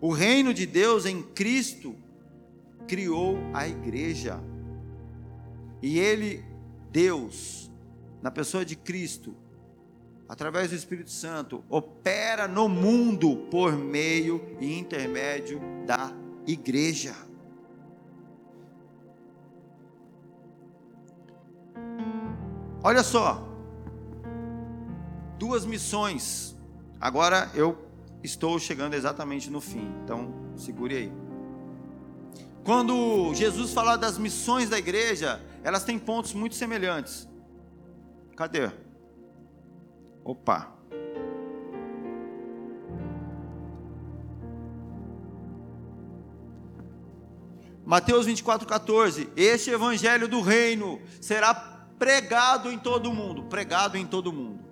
[0.01, 1.95] O reino de Deus em Cristo
[2.87, 4.41] criou a igreja.
[5.83, 6.45] E ele,
[6.91, 7.71] Deus,
[8.23, 9.37] na pessoa de Cristo,
[10.29, 16.13] através do Espírito Santo, opera no mundo por meio e intermédio da
[16.47, 17.15] igreja.
[22.83, 23.43] Olha só,
[25.39, 26.57] duas missões.
[27.01, 27.77] Agora eu
[28.23, 31.13] estou chegando exatamente no fim, então segure aí.
[32.65, 37.29] Quando Jesus fala das missões da igreja, elas têm pontos muito semelhantes.
[38.37, 38.71] Cadê?
[40.27, 40.73] Opa.
[47.85, 49.29] Mateus 24, 14.
[49.37, 51.55] Este evangelho do reino será
[51.97, 53.45] pregado em todo o mundo.
[53.45, 54.65] Pregado em todo o mundo.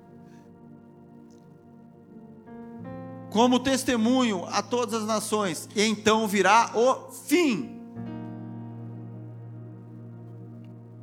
[3.31, 5.69] Como testemunho a todas as nações.
[5.77, 7.81] E então virá o fim.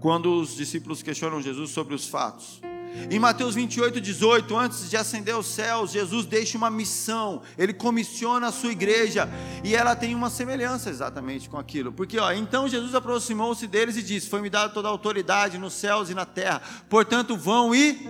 [0.02, 2.62] Quando os discípulos questionam Jesus sobre os fatos.
[3.09, 8.47] Em Mateus 28, 18, antes de ascender aos céus, Jesus deixa uma missão, ele comissiona
[8.47, 9.29] a sua igreja,
[9.63, 14.03] e ela tem uma semelhança exatamente com aquilo, porque ó, então Jesus aproximou-se deles e
[14.03, 18.07] disse: Foi-me dada toda a autoridade nos céus e na terra, portanto vão e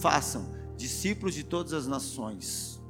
[0.00, 2.80] façam discípulos de todas as nações,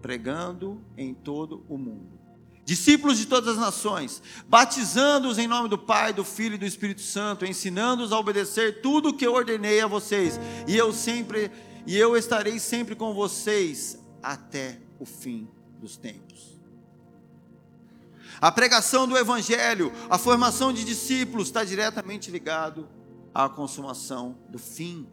[0.00, 2.21] pregando em todo o mundo
[2.64, 7.00] discípulos de todas as nações, batizando-os em nome do Pai, do Filho e do Espírito
[7.00, 11.50] Santo, ensinando-os a obedecer tudo o que eu ordenei a vocês, e eu sempre
[11.84, 15.48] e eu estarei sempre com vocês até o fim
[15.80, 16.60] dos tempos.
[18.40, 22.88] A pregação do evangelho, a formação de discípulos está diretamente ligado
[23.34, 25.06] à consumação do fim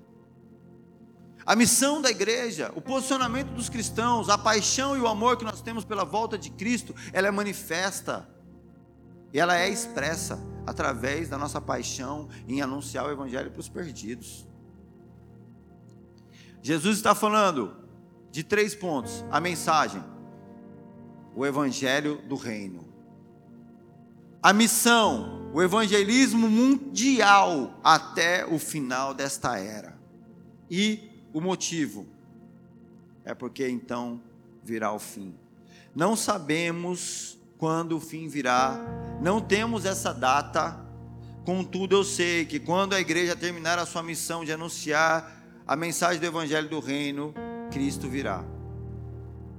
[1.50, 5.64] a missão da igreja, o posicionamento dos cristãos, a paixão e o amor que nós
[5.64, 8.30] temos pela volta de Cristo, ela é manifesta.
[9.34, 14.47] E ela é expressa através da nossa paixão em anunciar o Evangelho para os perdidos.
[16.62, 17.76] Jesus está falando
[18.30, 20.04] de três pontos: a mensagem,
[21.36, 22.93] o Evangelho do Reino,
[24.39, 29.97] a missão, o evangelismo mundial até o final desta era,
[30.70, 32.07] e o motivo
[33.23, 34.21] é porque então
[34.63, 35.34] virá o fim.
[35.95, 38.80] Não sabemos quando o fim virá,
[39.21, 40.80] Não temos essa data,
[41.43, 46.19] contudo eu sei que quando a igreja terminar a sua missão de anunciar a mensagem
[46.19, 47.34] do evangelho do reino,
[47.69, 48.43] Cristo virá.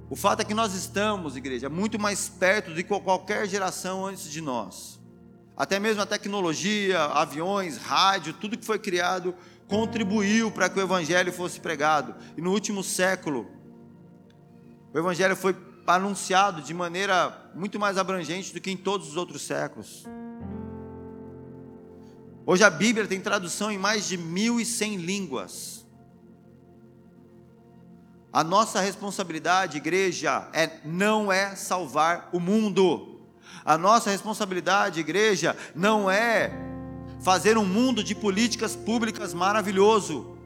[0.08, 4.30] O fato é que nós estamos, igreja, muito mais perto do que qualquer geração antes
[4.30, 4.98] de nós.
[5.56, 9.34] Até mesmo a tecnologia, aviões, rádio, tudo que foi criado
[9.70, 12.14] contribuiu para que o evangelho fosse pregado.
[12.36, 13.48] E no último século,
[14.92, 15.56] o evangelho foi
[15.86, 20.04] anunciado de maneira muito mais abrangente do que em todos os outros séculos.
[22.44, 25.86] Hoje a Bíblia tem tradução em mais de 1.100 línguas.
[28.32, 33.20] A nossa responsabilidade, igreja, é não é salvar o mundo.
[33.64, 36.52] A nossa responsabilidade, igreja, não é
[37.20, 40.36] fazer um mundo de políticas públicas maravilhoso.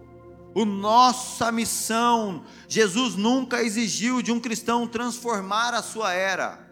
[0.55, 6.65] O nossa missão, Jesus nunca exigiu de um cristão transformar a sua era.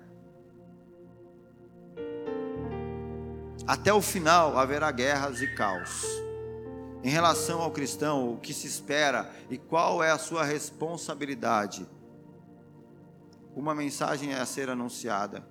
[3.67, 6.05] Até o final haverá guerras e caos.
[7.03, 11.87] Em relação ao cristão, o que se espera e qual é a sua responsabilidade?
[13.55, 15.45] Uma mensagem é a ser anunciada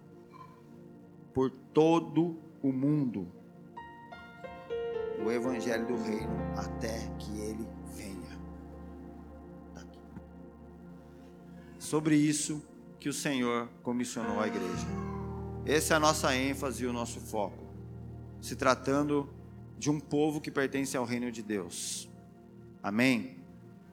[1.34, 3.41] por todo o mundo
[5.26, 7.68] o evangelho do reino até que ele
[11.92, 12.64] sobre isso
[13.02, 14.88] que o Senhor comissionou a igreja.
[15.66, 17.66] Essa é a nossa ênfase e o nosso foco.
[18.40, 19.30] Se tratando
[19.78, 22.10] de um povo que pertence ao reino de Deus.
[22.82, 23.41] Amém?